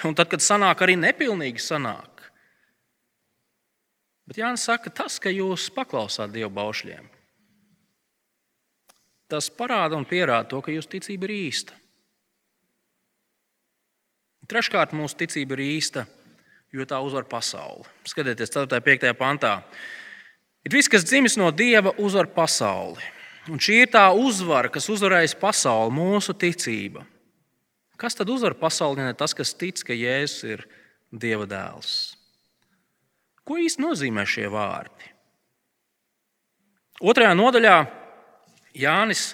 Un 0.07 0.15
tad, 0.17 0.29
kad 0.31 0.41
sanāk, 0.41 0.81
arī 0.81 0.95
nepilnīgi 0.97 1.61
sanāk. 1.61 2.23
Bet 4.25 4.39
Jānis 4.39 4.63
saka, 4.65 4.89
tas, 4.89 5.19
ka 5.21 5.29
jūs 5.33 5.67
paklausāt 5.75 6.31
Dieva 6.33 6.49
baušļiem, 6.53 7.05
tas 9.29 9.49
parāda 9.51 9.97
un 9.99 10.07
pierāda 10.07 10.47
to, 10.53 10.61
ka 10.63 10.73
jūsu 10.73 10.95
ticība 10.95 11.27
ir 11.27 11.35
īsta. 11.49 11.75
Treškārt, 14.49 14.95
mūsu 14.95 15.17
ticība 15.19 15.55
ir 15.57 15.63
īsta, 15.65 16.05
jo 16.73 16.85
tā 16.87 16.99
uzvar 17.03 17.27
pasauli. 17.29 17.85
Skatieties, 18.07 18.51
4. 18.53 18.79
un 18.79 18.85
5. 18.85 19.11
pantā. 19.19 19.53
Ir 20.63 20.75
viss, 20.75 20.91
kas 20.91 21.05
dzimis 21.07 21.37
no 21.39 21.49
Dieva, 21.51 21.93
uzvar 21.99 22.27
pasauli. 22.31 23.03
Un 23.51 23.59
šī 23.59 23.81
ir 23.83 23.89
tā 23.91 24.05
uzvara, 24.15 24.71
kas 24.71 24.87
uzvarēs 24.91 25.35
pasauli, 25.39 25.91
mūsu 25.97 26.35
ticība. 26.39 27.03
Kas 27.99 28.15
tad 28.15 28.29
uzvar 28.31 28.55
pasauli, 28.55 29.01
ja 29.01 29.09
ne 29.11 29.17
tas, 29.17 29.35
kas 29.35 29.51
tic, 29.55 29.81
ka 29.83 29.95
Jēzus 29.95 30.45
ir 30.47 30.63
Dieva 31.11 31.47
dēls? 31.49 32.15
Ko 33.43 33.59
īsti 33.59 33.83
nozīmē 33.83 34.23
šie 34.27 34.47
vārdi? 34.51 35.11
Otrajā 37.03 37.33
nodaļā 37.35 37.75
Jānis 38.79 39.33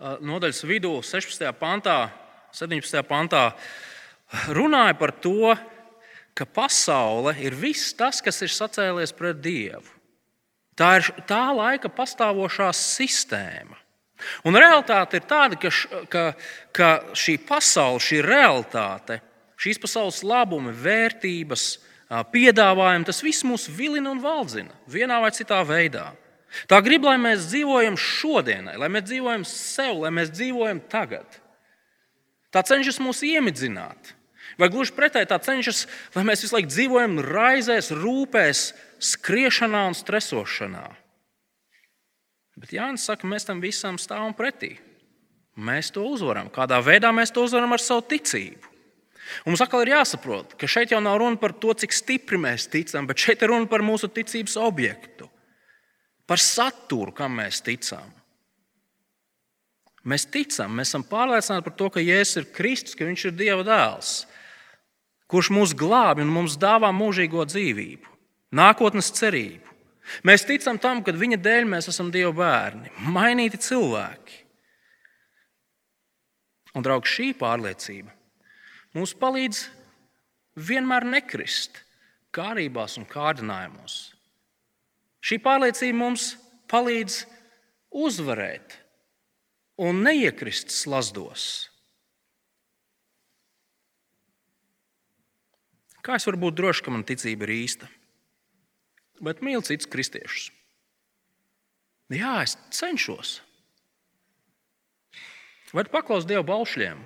nodaļas 0.00 0.64
vidū, 0.64 0.94
16. 1.04 1.44
pantā, 1.60 2.08
17. 2.56 3.02
pantā, 3.06 3.50
runāja 4.56 4.96
par 4.98 5.12
to, 5.20 5.52
ka 6.34 6.46
pasaule 6.48 7.34
ir 7.42 7.54
viss 7.58 7.92
tas, 7.96 8.22
kas 8.24 8.40
ir 8.42 8.52
sacēlies 8.54 9.12
pret 9.16 9.42
Dievu. 9.44 9.99
Tā 10.80 10.94
ir 10.96 11.10
tā 11.28 11.42
laika 11.52 11.90
pastāvošā 11.92 12.70
sistēma. 12.76 13.76
Un 14.48 14.56
realitāte 14.56 15.20
ir 15.20 15.26
tāda, 15.28 15.56
ka, 15.60 15.70
ka, 16.12 16.24
ka 16.76 16.88
šī 17.16 17.36
pasaule, 17.48 18.00
šī 18.04 18.20
realitāte, 18.24 19.20
šīs 19.60 19.80
pasaules 19.80 20.22
labumi, 20.24 20.72
vērtības, 20.76 21.66
piedāvājumi, 22.32 23.06
tas 23.06 23.20
viss 23.24 23.46
mūs 23.46 23.68
vilina 23.72 24.10
un 24.12 24.22
valdzina 24.22 24.74
vienā 24.90 25.20
vai 25.22 25.30
citā 25.36 25.60
veidā. 25.68 26.10
Tā 26.66 26.80
grib, 26.82 27.04
lai 27.06 27.16
mēs 27.20 27.46
dzīvojam 27.52 27.96
šodienai, 28.00 28.74
lai 28.80 28.88
mēs 28.90 29.06
dzīvojam 29.06 29.44
sev, 29.46 30.00
lai 30.02 30.10
mēs 30.16 30.32
dzīvojam 30.34 30.80
tagad. 30.90 31.38
Tā 32.50 32.64
cenšas 32.66 32.98
mūs 33.02 33.22
iemidzināt. 33.28 34.16
Vai 34.60 34.68
gluži 34.68 34.92
pretēji 34.92 35.30
tā 35.30 35.38
cenšas, 35.40 35.86
lai 36.14 36.24
mēs 36.28 36.44
visu 36.44 36.56
laiku 36.56 36.68
dzīvojam 36.68 37.20
raizēs, 37.24 37.92
rūpēs, 37.96 38.64
skriešanā 39.00 39.86
un 39.88 39.96
stresošanā. 39.96 40.84
Bet 42.60 42.74
Jānis 42.76 43.06
saka, 43.08 43.28
mēs 43.30 43.48
tam 43.48 43.62
visam 43.64 43.96
stāvam 43.96 44.34
pretī. 44.36 44.74
Mēs 45.56 45.88
to 45.94 46.04
uzvaram. 46.04 46.50
Kādā 46.52 46.76
veidā 46.84 47.08
mēs 47.14 47.32
to 47.32 47.46
uzvaram 47.46 47.72
ar 47.72 47.82
savu 47.82 48.04
ticību? 48.12 48.68
Un 49.44 49.52
mums 49.52 49.62
atkal 49.62 49.84
ir 49.84 49.94
jāsaprot, 49.94 50.56
ka 50.58 50.68
šeit 50.68 50.92
jau 50.92 51.00
nav 51.02 51.20
runa 51.22 51.38
par 51.40 51.54
to, 51.62 51.72
cik 51.82 51.94
stipri 51.94 52.38
mēs 52.40 52.66
ticam, 52.70 53.06
bet 53.06 53.20
šeit 53.22 53.44
ir 53.44 53.52
runa 53.52 53.68
par 53.70 53.84
mūsu 53.86 54.10
ticības 54.10 54.56
objektu, 54.60 55.28
par 56.26 56.42
saturu, 56.42 57.14
kam 57.14 57.38
mēs 57.38 57.62
ticam. 57.64 58.10
Mēs 60.10 60.24
ticam, 60.32 60.72
mēs 60.74 60.90
esam 60.90 61.04
pārliecināti 61.06 61.66
par 61.66 61.76
to, 61.76 61.90
ka 61.94 62.02
Jēzus 62.02 62.40
ir 62.40 62.50
Kristus, 62.56 62.96
ka 62.96 63.06
Viņš 63.06 63.26
ir 63.28 63.36
Dieva 63.36 63.64
dēls, 63.66 64.14
kurš 65.30 65.50
mūs 65.54 65.74
glābi 65.78 66.24
un 66.24 66.32
mums 66.34 66.58
dāvā 66.60 66.90
mūžīgo 66.94 67.46
dzīvību, 67.48 68.14
nākotnes 68.56 69.12
cerību. 69.16 69.66
Mēs 70.26 70.46
ticam 70.48 70.78
tam, 70.82 71.04
ka 71.06 71.14
viņa 71.14 71.38
dēļ 71.38 71.68
mēs 71.70 71.90
esam 71.92 72.10
Dieva 72.10 72.32
bērni, 72.34 72.90
mainīti 73.14 73.60
cilvēki. 73.62 74.40
Un, 76.74 76.82
draugs, 76.86 77.10
šī 77.10 77.30
pārliecība 77.38 78.12
mums 78.94 79.14
palīdz 79.18 79.64
vienmēr 80.58 81.06
nekrist 81.06 81.78
kārībās 82.34 82.96
un 82.98 83.06
kārdinājumos. 83.10 83.96
Šī 85.22 85.38
pārliecība 85.42 85.98
mums 85.98 86.32
palīdz 86.70 87.24
uzvarēt 87.90 88.78
un 89.80 90.02
neiekrist 90.06 90.72
slazdos. 90.74 91.69
Kā 96.04 96.16
es 96.16 96.26
varu 96.28 96.46
būt 96.46 96.58
drošs, 96.58 96.84
ka 96.84 96.92
man 96.94 97.06
ticība 97.06 97.48
ir 97.48 97.56
īsta? 97.60 97.90
bet 99.24 99.44
mīl 99.44 99.62
citus 99.64 99.88
kristiešus. 99.90 100.48
Jā, 102.10 102.40
es 102.42 102.56
cenšos. 102.74 103.38
Vai 105.70 105.84
paklaus 105.86 106.26
Dieva 106.26 106.42
baušļiem? 106.48 107.04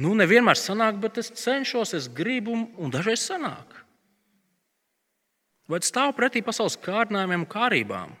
Nu, 0.00 0.14
nevienmēr 0.16 0.56
sanāk, 0.56 0.96
bet 1.02 1.18
es 1.20 1.32
cenšos, 1.36 1.92
es 1.98 2.06
gribu, 2.08 2.54
un 2.80 2.94
dažreiz 2.94 3.26
sanāk. 3.26 3.74
Vai 5.68 5.82
stāv 5.84 6.14
pretī 6.16 6.40
pasaules 6.46 6.78
kārdinājumiem 6.80 7.44
un 7.44 7.50
kārībām? 7.50 8.14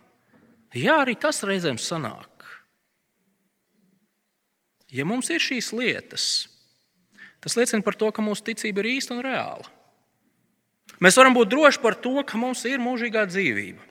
Jā, 0.76 1.00
arī 1.02 1.16
tas 1.18 1.40
reizēm 1.46 1.80
sanāk. 1.80 2.28
Ja 4.90 5.06
mums 5.06 5.30
ir 5.30 5.42
šīs 5.42 5.70
lietas, 5.74 6.26
tas 7.44 7.56
liecina 7.58 7.84
par 7.84 7.96
to, 7.98 8.10
ka 8.14 8.24
mūsu 8.24 8.44
ticība 8.46 8.84
ir 8.84 8.96
īsta 8.96 9.16
un 9.16 9.22
reāla. 9.24 9.68
Mēs 11.00 11.16
varam 11.16 11.36
būt 11.36 11.48
droši 11.52 11.80
par 11.80 11.96
to, 11.96 12.18
ka 12.26 12.40
mums 12.40 12.66
ir 12.68 12.82
mūžīgā 12.82 13.24
dzīvība. 13.30 13.86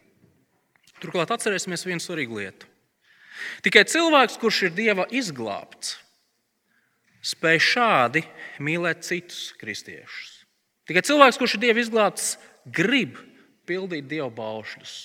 Turklāt 0.99 1.31
atcerēsimies 1.33 1.87
vienu 1.87 2.03
svarīgu 2.03 2.41
lietu. 2.41 2.67
Tikai 3.63 3.85
cilvēks, 3.87 4.37
kurš 4.39 4.65
ir 4.67 4.73
Dieva 4.75 5.05
izglābts, 5.15 5.95
spēj 7.23 7.61
šādi 7.63 8.23
mīlēt 8.63 9.05
citus 9.07 9.53
kristiešus. 9.59 10.35
Tikai 10.89 11.03
cilvēks, 11.07 11.39
kurš 11.39 11.55
ir 11.55 11.63
Dieva 11.63 11.81
izglābts, 11.81 12.33
grib 12.65 13.17
pildīt 13.69 14.09
Dieva 14.11 14.29
baušļus. 14.33 14.97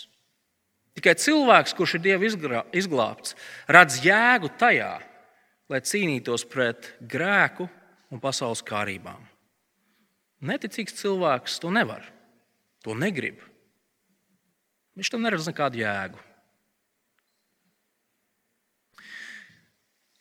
Tikai 0.98 1.16
cilvēks, 1.18 1.74
kurš 1.78 1.96
ir 1.98 2.04
Dieva 2.04 2.64
izglābts, 2.74 3.34
redz 3.70 3.98
jēgu 4.04 4.50
tajā, 4.60 4.92
lai 5.70 5.80
cīnītos 5.82 6.46
pret 6.50 6.92
grēku 7.00 7.68
un 8.14 8.22
pasaules 8.22 8.62
kārībām. 8.66 9.18
Neticīgs 10.44 10.94
cilvēks 11.00 11.58
to 11.62 11.72
nevar, 11.74 12.04
to 12.84 12.94
negrib. 12.94 13.40
Viņš 14.94 15.10
tam 15.10 15.24
neredz 15.24 15.48
nekādu 15.50 15.80
jēgu. 15.80 16.20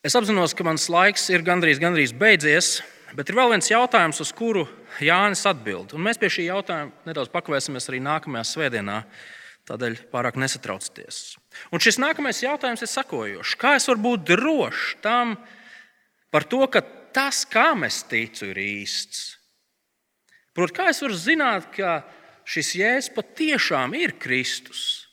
Es 0.04 0.18
apzinos, 0.20 0.56
ka 0.58 0.66
mans 0.68 0.90
laiks 0.92 1.30
ir 1.32 1.46
gandrīz, 1.46 1.80
gandrīz 1.80 2.12
beidzies, 2.18 2.82
bet 3.16 3.30
ir 3.30 3.38
vēl 3.38 3.54
viens 3.54 3.70
jautājums, 3.70 4.20
uz 4.20 4.34
kuru 4.36 4.66
Jānis 5.04 5.46
atbild. 5.48 5.94
Un 5.96 6.04
mēs 6.04 6.20
pie 6.20 6.32
šī 6.34 6.50
jautājuma 6.50 7.08
nedaudz 7.08 7.32
pakavēsimies 7.32 7.88
arī 7.92 8.02
nākamajā 8.04 8.44
svētdienā, 8.50 8.98
tādēļ 9.70 10.02
pārāk 10.12 10.40
nesatraucieties. 10.42 11.38
Un 11.72 11.84
šis 11.84 12.02
nākamais 12.04 12.42
jautājums 12.44 12.84
ir 12.84 12.92
sakojošs. 12.92 13.56
Kā 13.62 13.78
es 13.78 13.88
varu 13.88 14.04
būt 14.10 14.26
drošs 14.34 14.98
tam 15.06 15.38
par 16.34 16.50
to, 16.52 16.66
ka 16.68 16.84
tas, 17.13 17.43
kam 17.49 17.86
es 17.88 18.02
ticu, 18.10 18.49
ir 18.52 18.60
īsts? 18.60 19.23
Protams, 20.54 20.78
kā 20.78 20.89
es 20.91 21.02
varu 21.02 21.17
zināt, 21.17 21.69
ka 21.73 22.02
šis 22.45 22.73
jēzus 22.78 23.13
patiešām 23.15 23.95
ir 23.97 24.15
Kristus? 24.21 25.04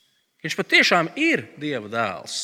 Viņš 0.41 0.57
patiešām 0.57 1.11
ir 1.21 1.45
Dieva 1.61 1.89
dēls. 1.89 2.39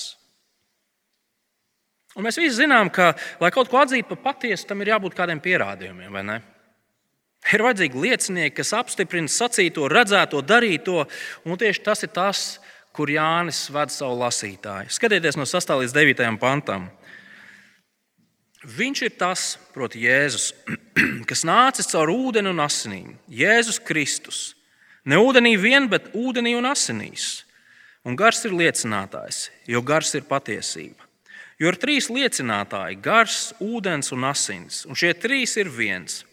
Un 2.18 2.26
mēs 2.26 2.40
visi 2.40 2.64
zinām, 2.64 2.90
ka, 2.90 3.12
lai 3.42 3.52
kaut 3.54 3.70
ko 3.70 3.82
atzītu 3.84 4.10
par 4.10 4.32
patiesu, 4.32 4.66
tam 4.66 4.82
ir 4.82 4.96
jābūt 4.96 5.18
kādiem 5.18 5.42
pierādījumiem, 5.42 6.14
vai 6.14 6.24
ne? 6.26 6.38
Ir 7.54 7.62
vajadzīgi 7.64 8.02
liecinieki, 8.02 8.56
kas 8.58 8.74
apstiprina 8.74 9.30
sacīto, 9.30 9.86
redzēto, 9.92 10.42
darīto, 10.42 11.04
un 11.46 11.62
tieši 11.62 11.84
tas 11.86 12.02
ir 12.04 12.12
tas, 12.16 12.42
kur 12.98 13.12
Jānis 13.14 13.68
ved 13.70 13.94
savu 13.94 14.18
lasītāju. 14.24 14.90
Skatieties 14.94 15.38
no 15.38 15.46
6. 15.46 15.76
līdz 15.84 15.94
9. 15.94 16.32
pantam. 16.42 16.90
Viņš 18.68 19.02
ir 19.06 19.14
tas, 19.16 19.54
proti, 19.72 20.02
Jēzus, 20.04 20.50
kas 21.30 21.46
nācis 21.48 21.88
caur 21.88 22.12
ūdeni 22.12 22.52
un 22.52 22.60
asinīm. 22.60 23.14
Jēzus 23.32 23.80
Kristus. 23.80 24.42
Ne 25.08 25.16
ūdenī 25.24 25.54
vien, 25.56 25.88
bet 25.88 26.10
ūdenī 26.12 26.58
un 26.58 26.68
asinīs. 26.68 27.46
Un 28.04 28.18
gars 28.20 28.44
ir 28.48 28.56
liecinātājs, 28.56 29.48
jo 29.72 29.80
gars 29.84 30.12
ir 30.20 30.28
patiesība. 30.28 31.08
Jo 31.58 31.72
ir 31.72 31.80
trīs 31.80 32.10
liecinātāji- 32.12 33.00
gars, 33.08 33.54
ūdens 33.60 34.12
un 34.12 34.28
asins. 34.28 34.86
Un 34.86 34.96
šie 34.96 35.14
trīs 35.16 35.56
ir 35.58 35.72
viens. 35.72 36.26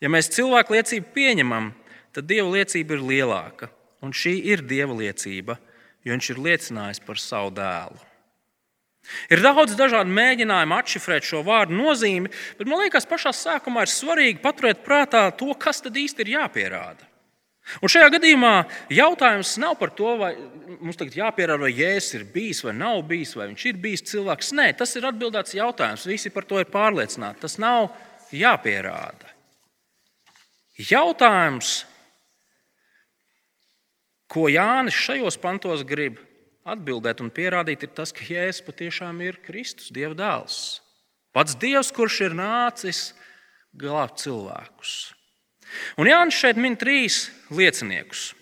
Ja 0.00 0.08
mēs 0.08 0.30
cilvēku 0.30 0.76
liecību 0.76 1.06
pieņemam, 1.14 1.72
tad 2.12 2.26
Dieva 2.26 2.48
liecība 2.48 2.92
ir 2.92 3.08
lielāka. 3.08 3.70
Un 4.02 4.12
šī 4.12 4.44
ir 4.44 4.62
Dieva 4.62 4.92
liecība, 4.92 5.58
jo 6.04 6.12
Viņš 6.12 6.30
ir 6.30 6.36
liecinājis 6.36 7.04
par 7.04 7.16
savu 7.16 7.50
dēlu. 7.50 8.09
Ir 9.30 9.42
daudz 9.44 9.76
dažādu 9.78 10.12
mēģinājumu 10.14 10.76
atšifrēt 10.76 11.26
šo 11.26 11.42
vārdu 11.46 11.76
nozīmi, 11.76 12.30
bet 12.58 12.68
man 12.70 12.82
liekas, 12.84 13.08
pašā 13.10 13.32
sākumā 13.36 13.86
ir 13.86 13.92
svarīgi 13.92 14.42
paturēt 14.42 14.84
prātā 14.86 15.26
to, 15.36 15.52
kas 15.58 15.82
tad 15.84 15.98
īsti 15.98 16.26
ir 16.26 16.34
jāpierāda. 16.36 17.08
Un 17.84 17.92
šajā 17.92 18.08
gadījumā 18.16 18.54
jautājums 18.90 19.52
nav 19.62 19.76
par 19.78 19.92
to, 19.94 20.14
vai 20.18 20.32
mums 20.80 20.98
tagad 20.98 21.18
jāpierāda, 21.20 21.62
vai 21.68 21.74
Jēzus 21.74 22.16
ir 22.18 22.24
bijis 22.32 22.64
vai 22.66 22.74
nav 22.74 23.02
bijis, 23.06 23.36
vai 23.38 23.50
viņš 23.52 23.66
ir 23.70 23.82
bijis 23.82 24.06
cilvēks. 24.10 24.54
Nē, 24.58 24.70
tas 24.80 24.96
ir 24.98 25.06
atbildēts 25.06 25.54
jautājums. 25.54 26.08
Visi 26.10 26.32
par 26.34 26.48
to 26.50 26.58
ir 26.58 26.70
pārliecināti. 26.72 27.44
Tas 27.44 27.60
nav 27.62 27.92
jāpierāda. 28.34 29.30
Jautājums 30.80 31.84
ko 34.30 34.46
Jānis 34.50 34.94
šajos 34.94 35.38
pantos 35.42 35.82
grib 35.86 36.20
atbildēt 36.68 37.22
un 37.24 37.30
pierādīt, 37.32 37.84
ir 37.86 37.94
tas, 37.96 38.12
ka 38.12 38.26
Jēzus 38.26 38.64
patiešām 38.66 39.20
ir 39.24 39.40
Kristus, 39.44 39.90
Dieva 39.94 40.16
dēls. 40.16 40.80
Pats 41.34 41.56
Dievs, 41.60 41.92
kurš 41.94 42.20
ir 42.26 42.36
nācis 42.36 43.10
glābt 43.76 44.20
cilvēkus. 44.22 45.12
Un 46.00 46.10
Jānis 46.10 46.38
šeit 46.40 46.58
min 46.58 46.74
trīs 46.78 47.28
lieciniekus. 47.54 48.32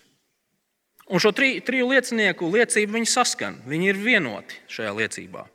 Un 1.09 1.21
šo 1.21 1.31
tri, 1.33 1.57
triju 1.65 1.89
liecinieku 1.89 2.49
liecību 2.53 2.99
viņi 2.99 3.09
saskan. 3.09 3.57
Viņi 3.69 3.91
ir 3.91 4.01
vienoti 4.01 4.59
šajā 4.69 4.91
liecībā. 4.97 5.45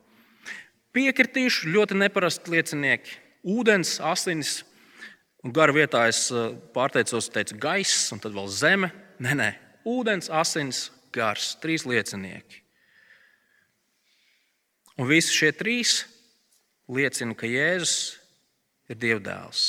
Piekritīšu 0.95 1.71
ļoti 1.75 1.99
neparasti 1.99 2.55
liecinieki. 2.55 3.19
Ūdens, 3.55 3.99
asins, 4.03 4.63
un 5.45 5.53
gara 5.55 5.75
vietā 5.75 6.07
es 6.11 6.27
eh, 6.33 6.55
pārteicos, 6.75 7.29
teicu, 7.35 7.59
gaiss, 7.61 8.09
un 8.15 8.23
tad 8.23 8.35
vēl 8.35 8.49
zeme. 8.51 8.91
Nē, 9.23 9.35
nē, 9.39 9.49
ūdens, 9.91 10.31
asins, 10.33 10.89
gars. 11.15 11.55
Trīs 11.63 11.87
liecinieki. 11.89 12.61
Un 14.99 15.09
visi 15.11 15.35
šie 15.35 15.51
trīs 15.55 16.05
liecina, 16.91 17.35
ka 17.35 17.49
Jēzus 17.51 18.15
ir 18.91 18.99
Dieva 19.01 19.23
dēls. 19.25 19.65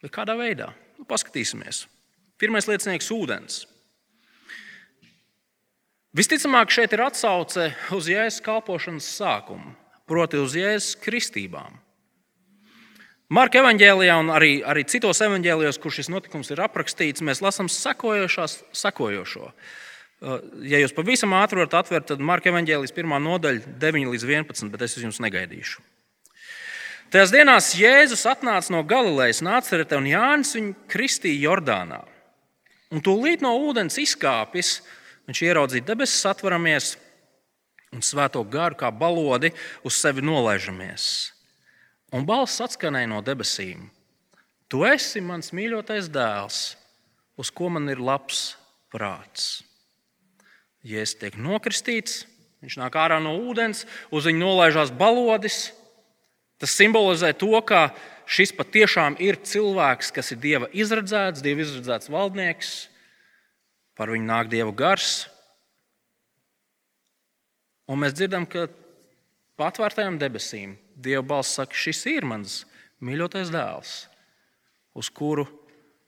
Bet 0.00 0.14
kādā 0.14 0.36
veidā? 0.38 0.70
Nu, 0.96 1.04
paskatīsimies. 1.08 1.84
Pirmais 2.40 2.68
liecinieks- 2.68 3.10
ūdens. 3.18 3.66
Visticamāk, 6.16 6.72
šeit 6.72 6.92
ir 6.92 7.04
atsauce 7.04 7.68
uz 7.92 8.08
Jēzus 8.08 8.40
kalpošanas 8.42 9.06
sākumu, 9.20 9.76
proti, 10.08 10.40
uz 10.40 10.56
Jēzus 10.56 10.96
kristībām. 10.98 11.76
Marka 13.30 13.60
evanģēlijā 13.60 14.16
un 14.18 14.32
arī, 14.34 14.56
arī 14.66 14.82
citos 14.90 15.20
evanģēlijos, 15.22 15.78
kur 15.78 15.94
šis 15.94 16.10
notikums 16.10 16.50
ir 16.50 16.64
aprakstīts, 16.64 17.22
mēs 17.22 17.42
lasām 17.44 17.68
sekojošo. 17.70 19.46
Ja 20.66 20.80
jūs 20.82 20.92
pavisam 20.96 21.36
ātri 21.38 21.60
varat 21.62 21.78
atvērt, 21.78 22.08
tad 22.10 22.24
Marka 22.26 22.50
evanģēlijas 22.50 22.96
pirmā 22.96 23.20
nodaļa, 23.22 23.76
9 23.80 24.10
līdz 24.10 24.26
11, 24.26 24.72
bet 24.74 24.82
es 24.82 24.98
jums 24.98 25.22
negaidīšu. 25.22 25.78
Tajās 27.10 27.32
dienās 27.34 27.72
Jēzus 27.78 28.26
atnāca 28.30 28.74
no 28.74 28.82
Galilejas, 28.86 29.40
Nācerete 29.46 29.98
un 29.98 30.10
Jānis 30.10 30.52
viņu 30.58 30.74
kristīja 30.90 31.48
Jordānā. 31.48 32.02
Un 32.90 33.02
tūlīt 33.02 33.46
no 33.46 33.54
ūdens 33.62 33.98
izkāpis, 34.02 34.80
viņš 35.30 35.46
ieraudzīja 35.46 35.86
debesis 35.86 36.26
atveramies 36.26 36.96
un 37.94 38.02
svēto 38.02 38.42
garu 38.46 38.78
kā 38.78 38.90
balodi 38.90 39.54
uz 39.86 39.98
sevi 39.98 40.22
nolaižamies. 40.26 41.30
Un 42.10 42.26
balss 42.26 42.62
atskanēja 42.62 43.10
no 43.10 43.20
debesīm: 43.22 43.86
Tu 44.70 44.82
esi 44.86 45.22
mans 45.22 45.52
mīļotais 45.54 46.10
dēls, 46.10 46.60
uz 47.38 47.50
ko 47.54 47.70
man 47.70 47.88
ir 47.92 48.02
labs 48.02 48.54
prāts. 48.90 49.62
Jēzus 50.86 51.18
tiek 51.20 51.36
nokristīts, 51.36 52.24
viņš 52.64 52.78
nāk 52.80 52.96
ārā 52.96 53.20
no 53.22 53.36
ūdens, 53.50 53.84
uz 54.10 54.26
viņu 54.26 54.40
nolaižās 54.42 54.92
balodis. 54.96 55.70
Tas 56.60 56.72
simbolizē 56.76 57.32
to, 57.36 57.52
ka 57.64 57.90
šis 58.28 58.52
patiešām 58.56 59.16
ir 59.22 59.38
cilvēks, 59.44 60.10
kas 60.12 60.32
ir 60.34 60.40
Dieva 60.42 60.70
izredzēts, 60.72 61.44
Dieva 61.44 61.64
izredzēts 61.64 62.10
valdnieks, 62.12 62.72
par 63.96 64.12
viņu 64.12 64.28
nāk 64.28 64.50
Dieva 64.52 64.72
gars. 64.76 65.28
Un 67.90 68.02
mēs 68.02 68.14
dzirdam, 68.16 68.46
ka 68.46 68.68
patvērtajām 69.60 70.16
debesīm 70.20 70.78
Dieva 71.00 71.22
balss 71.24 71.56
saka, 71.56 71.76
šis 71.76 72.02
ir 72.10 72.26
mans 72.28 72.62
mīļotais 73.04 73.52
dēls, 73.52 73.94
uz 74.96 75.08
kuru 75.12 75.46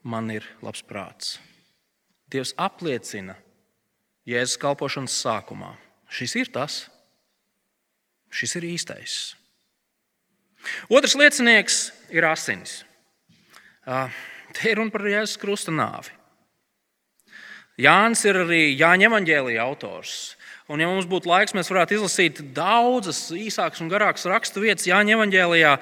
man 0.05 0.29
ir 0.35 0.45
labs 0.65 0.83
prāts. 0.85 1.39
Dievs 2.33 2.53
apliecina 2.61 3.37
Jēzus 4.29 4.61
kalpošanas 4.63 5.15
sākumā. 5.25 5.73
Šis 6.13 6.35
ir 6.39 6.51
tas, 6.53 6.83
šis 8.31 8.57
ir 8.61 8.67
īstais. 8.69 9.15
Otrs 10.93 11.17
liecinieks 11.19 11.79
ir 12.15 12.27
asinis. 12.29 12.83
Te 13.83 14.69
ir 14.71 14.79
runa 14.79 14.93
par 14.95 15.09
Jēzus 15.09 15.41
krusta 15.41 15.75
nāvi. 15.75 16.13
Jānis 17.81 18.23
ir 18.29 18.39
arī 18.45 18.63
Jāņa 18.77 19.09
evanģēlīja 19.09 19.65
autors. 19.65 20.37
Un, 20.71 20.81
ja 20.81 20.87
mums 20.87 21.09
būtu 21.11 21.31
laiks, 21.31 21.55
mēs 21.57 21.71
varētu 21.73 21.97
izlasīt 21.97 22.41
daudzas 22.55 23.25
īsākas 23.35 23.83
un 23.83 23.91
garākas 23.91 24.29
rakstu 24.31 24.63
vietas 24.63 24.87
Jāņa 24.87 25.17
evanģēlijā, 25.17 25.73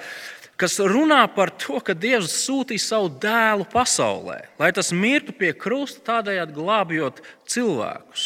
kas 0.61 0.77
runā 0.81 1.21
par 1.35 1.53
to, 1.61 1.77
ka 1.85 1.93
Dievs 1.97 2.33
sūtīja 2.45 2.81
savu 2.81 3.11
dēlu 3.21 3.67
pasaulē, 3.69 4.39
lai 4.61 4.71
tas 4.73 4.91
mirtu 4.93 5.35
pie 5.37 5.53
krusta, 5.57 6.01
tādējādi 6.09 6.57
glābjot 6.57 7.21
cilvēkus. 7.49 8.25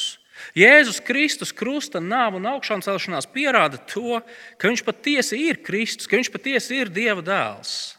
Jēzus 0.55 1.01
Kristus 1.03 1.51
krusta 1.55 1.99
nāve 2.03 2.39
un 2.39 2.47
augšām 2.47 2.83
celšanās 2.83 3.27
pierāda 3.31 3.79
to, 3.91 4.19
ka 4.59 4.71
viņš 4.71 4.83
patiesi 4.87 5.39
ir 5.49 5.61
Kristus, 5.63 6.07
ka 6.07 6.19
viņš 6.19 6.31
patiesi 6.31 6.79
ir 6.79 6.91
Dieva 6.91 7.23
dēls. 7.25 7.95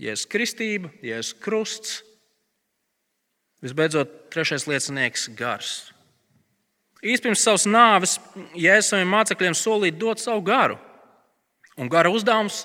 Jēzus 0.00 0.28
Kristība, 0.32 0.90
Jēzus 1.04 1.36
Krusts, 1.40 2.00
visbeidzot, 3.62 4.32
trešais 4.32 4.66
liecinieks- 4.66 5.28
gars. 5.38 5.91
Īstenībā 7.02 7.32
pirms 7.32 7.42
savas 7.42 7.66
nāves 7.66 8.16
Jēzus 8.54 8.92
saviem 8.92 9.10
mācekļiem 9.10 9.58
solīja 9.58 9.98
dot 9.98 10.22
savu 10.22 10.42
garu. 10.46 10.78
Un 11.76 11.90
gara 11.90 12.10
uzdevums 12.12 12.62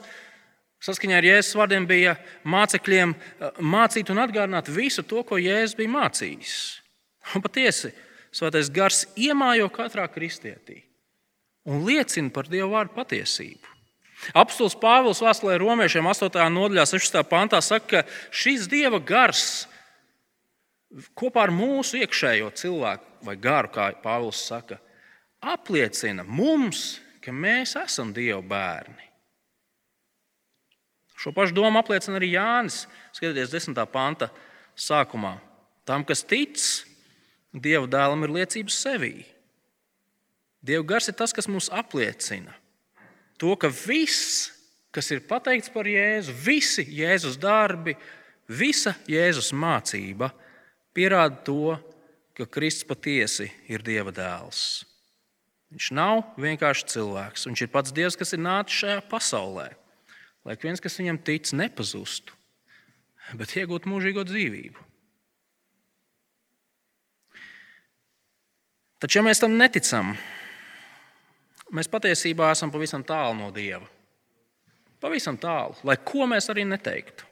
saskaņā 0.83 1.17
ar 1.17 1.25
Jēzus 1.25 1.57
vārdiem 1.57 1.87
bija 1.89 2.17
mācekļiem 2.45 3.15
eh, 3.17 3.61
mācīt 3.61 4.11
un 4.13 4.21
atgādināt 4.21 4.69
visu 4.69 5.01
to, 5.01 5.23
ko 5.25 5.39
Jēzus 5.41 5.77
bija 5.79 5.95
mācījis. 5.95 6.57
Un 7.35 7.43
patiesi, 7.43 7.93
Svētais 8.37 8.69
gars 8.69 9.05
iemājo 9.17 9.69
katrā 9.73 10.05
kristietī 10.11 10.83
un 11.67 11.83
liecina 11.87 12.31
par 12.33 12.47
Dieva 12.51 12.69
vārdu 12.75 12.95
patiesību. 12.95 13.73
Apstults 14.37 14.77
Pāvils 14.79 15.21
vēstulē 15.21 15.57
romiešiem 15.61 16.05
8. 16.09 16.47
nodaļā, 16.53 16.85
16. 16.89 17.23
pantā 17.29 17.59
saka, 17.61 18.03
ka 18.03 18.33
šis 18.33 18.65
Dieva 18.71 18.99
gars 19.03 19.67
kopā 21.17 21.47
ar 21.47 21.53
mūsu 21.53 22.01
iekšējo 22.01 22.51
cilvēku, 22.57 23.17
vai 23.27 23.35
garu, 23.41 23.71
kā 23.73 23.89
Pāvils 24.03 24.41
saka, 24.47 24.79
apliecina 25.41 26.23
mums, 26.23 26.99
ka 27.21 27.33
mēs 27.33 27.75
esam 27.79 28.13
Dieva 28.15 28.41
bērni. 28.41 29.07
Šo 31.17 31.33
pašu 31.33 31.55
domu 31.57 31.79
apliecina 31.81 32.19
arī 32.19 32.35
Jānis. 32.35 32.83
Skatieties, 33.15 33.49
10. 33.49 33.79
panta 33.89 34.29
sākumā. 34.77 35.39
Tam, 35.87 36.05
kas 36.05 36.21
tic, 36.21 36.61
Dieva 37.57 37.89
dēlam 37.89 38.27
ir 38.27 38.35
liecības 38.35 38.77
sevī. 38.85 39.15
Dieva 40.61 40.85
gars 40.85 41.09
ir 41.09 41.17
tas, 41.17 41.33
kas 41.33 41.49
mums 41.49 41.71
apliecina 41.73 42.53
to, 43.37 43.53
ka 43.55 43.69
viss, 43.69 44.49
kas 44.93 45.11
ir 45.13 45.23
pateikts 45.29 45.69
par 45.73 45.87
Jēzu, 45.89 46.33
visi 46.33 46.85
Jēzus 46.97 47.37
darbi, 47.39 47.93
visa 48.49 48.95
Jēzus 49.09 49.51
mācība 49.53 50.31
pierāda 50.97 51.37
to, 51.45 51.77
ka 52.37 52.45
Kristus 52.49 52.87
patiesi 52.89 53.51
ir 53.69 53.85
Dieva 53.85 54.13
dēls. 54.13 54.85
Viņš 55.73 55.89
nav 55.97 56.21
vienkārši 56.39 56.87
cilvēks. 56.93 57.47
Viņš 57.49 57.63
ir 57.65 57.71
pats 57.73 57.93
Dievs, 57.93 58.17
kas 58.17 58.33
ir 58.33 58.41
nācis 58.41 58.81
šajā 58.83 59.01
pasaulē, 59.11 59.67
lai 60.47 60.55
viens, 60.61 60.81
kas 60.81 60.97
viņam 60.99 61.19
tic, 61.27 61.51
nepazustu, 61.57 62.35
bet 63.37 63.55
iegūtu 63.59 63.91
mūžīgo 63.91 64.23
dzīvību. 64.27 64.85
Taču, 68.97 69.19
ja 69.19 69.25
mēs 69.27 69.43
tam 69.43 69.53
neticam, 69.59 70.15
mēs 71.69 71.91
patiesībā 71.91 72.49
esam 72.55 72.71
pavisam 72.73 73.03
tālu 73.05 73.35
no 73.37 73.51
Dieva. 73.53 73.85
Pavisam 75.03 75.37
tālu, 75.37 75.75
lai 75.85 75.99
ko 76.01 76.25
mēs 76.25 76.49
arī 76.49 76.63
neteiktu. 76.65 77.27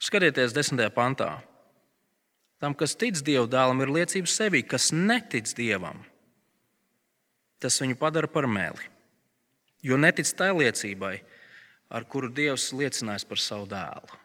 Skatieties, 0.00 0.54
desmitajā 0.56 0.92
pantā. 0.94 1.34
Tam, 2.62 2.72
kas 2.72 2.96
tic 2.96 3.18
Dieva 3.24 3.44
dēlam, 3.50 3.82
ir 3.84 3.92
liecība 3.92 4.30
sevī, 4.30 4.62
kas 4.64 4.88
netic 4.94 5.50
Dievam. 5.58 6.00
Tas 7.60 7.76
viņu 7.82 7.98
padara 8.00 8.28
par 8.28 8.48
meli. 8.48 8.84
Jo 9.84 9.98
netic 10.00 10.28
tai 10.36 10.50
liecībai, 10.56 11.18
ar 11.92 12.06
kuru 12.08 12.30
Dievs 12.32 12.70
liecinājis 12.74 13.26
par 13.28 13.40
savu 13.42 13.68
dēlu. 13.70 14.20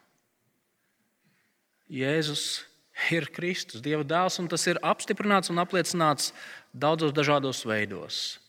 Jēzus 1.91 2.64
ir 3.12 3.28
Kristus, 3.36 3.84
Dieva 3.84 4.05
dēls, 4.08 4.39
un 4.39 4.47
tas 4.51 4.64
ir 4.72 4.80
apstiprināts 4.80 5.51
un 5.51 5.60
apliecināts 5.60 6.32
daudzos 6.72 7.12
dažādos 7.16 7.66
veidos. 7.68 8.39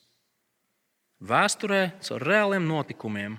Vēsturē, 1.22 1.92
caur 2.02 2.22
reāliem 2.22 2.64
notikumiem 2.66 3.36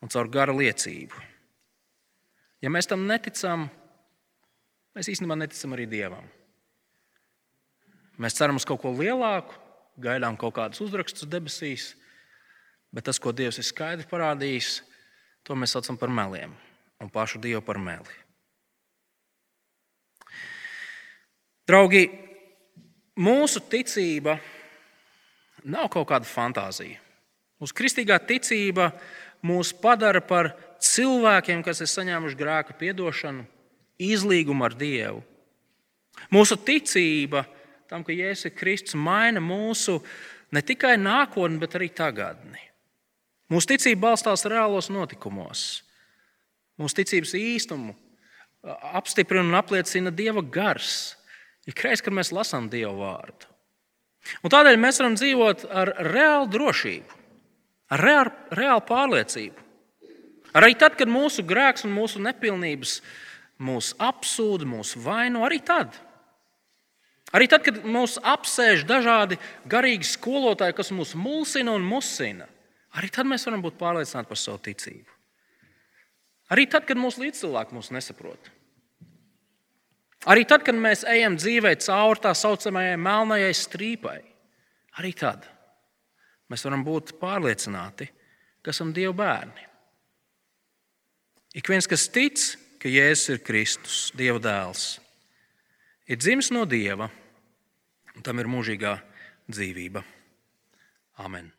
un 0.00 0.12
caur 0.12 0.28
gara 0.32 0.54
liecību. 0.56 1.26
Ja 2.64 2.72
mēs 2.72 2.88
tam 2.90 3.06
neticam, 3.08 3.68
mēs 4.98 5.12
īstenībā 5.12 5.38
neticam 5.38 5.76
arī 5.76 5.86
Dievam. 5.86 6.26
Mēs 8.18 8.34
ceram 8.34 8.58
uz 8.58 8.66
kaut 8.66 8.82
ko 8.82 8.90
lielāku, 8.98 9.54
gaidām 10.02 10.34
kaut 10.38 10.56
kādus 10.56 10.82
uzrakstus 10.82 11.28
debesīs, 11.30 11.92
bet 12.90 13.06
tas, 13.06 13.20
ko 13.22 13.30
Dievs 13.30 13.60
ir 13.62 13.66
skaidri 13.66 14.08
parādījis, 14.10 14.80
to 15.46 15.54
mēs 15.54 15.76
saucam 15.76 15.98
par 16.00 16.10
meliem 16.10 16.54
un 16.98 17.10
pašu 17.14 17.38
Dievu 17.38 17.62
par 17.62 17.78
meli. 17.78 18.16
Draugi, 21.68 22.08
mūsu 23.20 23.62
ticība 23.70 24.38
nav 25.68 25.90
kaut 25.92 26.08
kāda 26.10 26.26
fantāzija. 26.26 26.98
Mūsu 27.58 27.76
kristīgā 27.76 28.16
ticība 28.24 28.88
mūs 29.46 29.70
padara 29.78 30.22
par 30.24 30.52
cilvēkiem, 30.82 31.62
kas 31.66 31.82
ir 31.84 31.90
saņēmuši 31.90 32.38
grēka 32.38 32.76
piedošanu, 32.78 33.44
izlīgumu 33.98 34.66
ar 34.66 34.76
Dievu. 34.78 35.22
Mūsu 36.34 36.58
ticība 36.60 37.44
tam, 37.88 38.04
ka 38.04 38.12
Jēzus 38.12 38.50
ir 38.50 38.56
Kristus, 38.58 38.96
maina 38.98 39.40
mūsu 39.40 39.98
ne 40.52 40.62
tikai 40.64 40.96
nākotni, 41.00 41.60
bet 41.62 41.76
arī 41.78 41.88
tagadni. 41.94 42.60
Mūsu 43.48 43.72
ticība 43.72 44.10
balstās 44.10 44.44
reālos 44.48 44.90
notikumos. 44.92 45.82
Mūsu 46.78 47.00
ticības 47.00 47.32
īstumu 47.38 47.94
apstiprina 48.92 49.46
un 49.46 49.56
apliecina 49.58 50.12
Dieva 50.14 50.42
gars. 50.42 51.14
Ik 51.68 51.80
reiz, 51.84 52.02
kad 52.04 52.14
mēs 52.14 52.32
lasām 52.34 52.68
Dieva 52.72 52.92
vārdu. 52.96 53.48
Un 54.44 54.52
tādēļ 54.52 54.76
mēs 54.80 54.98
varam 55.00 55.16
dzīvot 55.16 55.64
ar 55.70 55.92
reālu 56.10 56.48
drošību, 56.52 57.16
ar 57.94 58.04
reālu, 58.04 58.32
reālu 58.58 58.84
pārliecību. 58.88 59.64
Arī 60.58 60.74
tad, 60.80 60.96
kad 60.98 61.10
mūsu 61.10 61.44
grēks 61.46 61.84
un 61.86 61.94
mūsu 61.94 62.20
nepilnības 62.24 62.98
mūs 63.58 63.94
apsūdz, 63.98 64.66
mūs 64.68 64.94
vaino, 65.02 65.42
arī 65.46 65.60
tad. 65.64 65.96
Arī 67.36 67.48
tad, 67.50 67.64
kad 67.66 67.82
mūs 67.84 68.16
apsēž 68.24 68.86
dažādi 68.88 69.36
garīgi 69.68 70.06
skolotāji, 70.08 70.76
kas 70.78 70.94
mūs 70.96 71.12
mulsina 71.18 71.74
un 71.76 71.84
musina, 71.84 72.46
arī 72.96 73.10
tad 73.12 73.28
mēs 73.28 73.44
varam 73.48 73.64
būt 73.64 73.76
pārliecināti 73.80 74.30
par 74.30 74.40
savu 74.40 74.62
ticību. 74.64 75.18
Arī 76.54 76.64
tad, 76.72 76.86
kad 76.88 76.96
mūsu 76.96 77.20
līdzcilvēki 77.26 77.76
mūs 77.76 77.90
nesaprot. 77.92 78.48
Arī 80.28 80.46
tad, 80.48 80.64
kad 80.66 80.74
mēs 80.74 81.04
ejam 81.06 81.36
dzīvē 81.38 81.74
cauri 81.84 82.24
tā 82.24 82.32
saucamajai 82.34 82.96
melnajai 82.98 83.52
strīpai, 83.54 84.18
arī 84.98 85.12
tad 85.16 85.44
mēs 86.48 86.64
varam 86.64 86.82
būt 86.86 87.18
pārliecināti, 87.20 88.08
ka 88.64 88.72
esam 88.72 88.94
Dieva 88.96 89.12
bērni. 89.20 89.66
Ik 91.60 91.68
viens, 91.68 91.86
kas 91.88 92.08
tic, 92.12 92.40
ka 92.78 92.90
Jēzus 92.90 93.34
ir 93.34 93.44
Kristus, 93.44 93.98
Dieva 94.16 94.40
dēls, 94.42 94.86
ir 96.06 96.20
dzimis 96.20 96.52
no 96.54 96.64
Dieva, 96.68 97.10
un 98.14 98.26
tam 98.26 98.38
ir 98.42 98.50
mūžīgā 98.50 98.96
dzīvība. 99.50 100.04
Amen. 101.18 101.57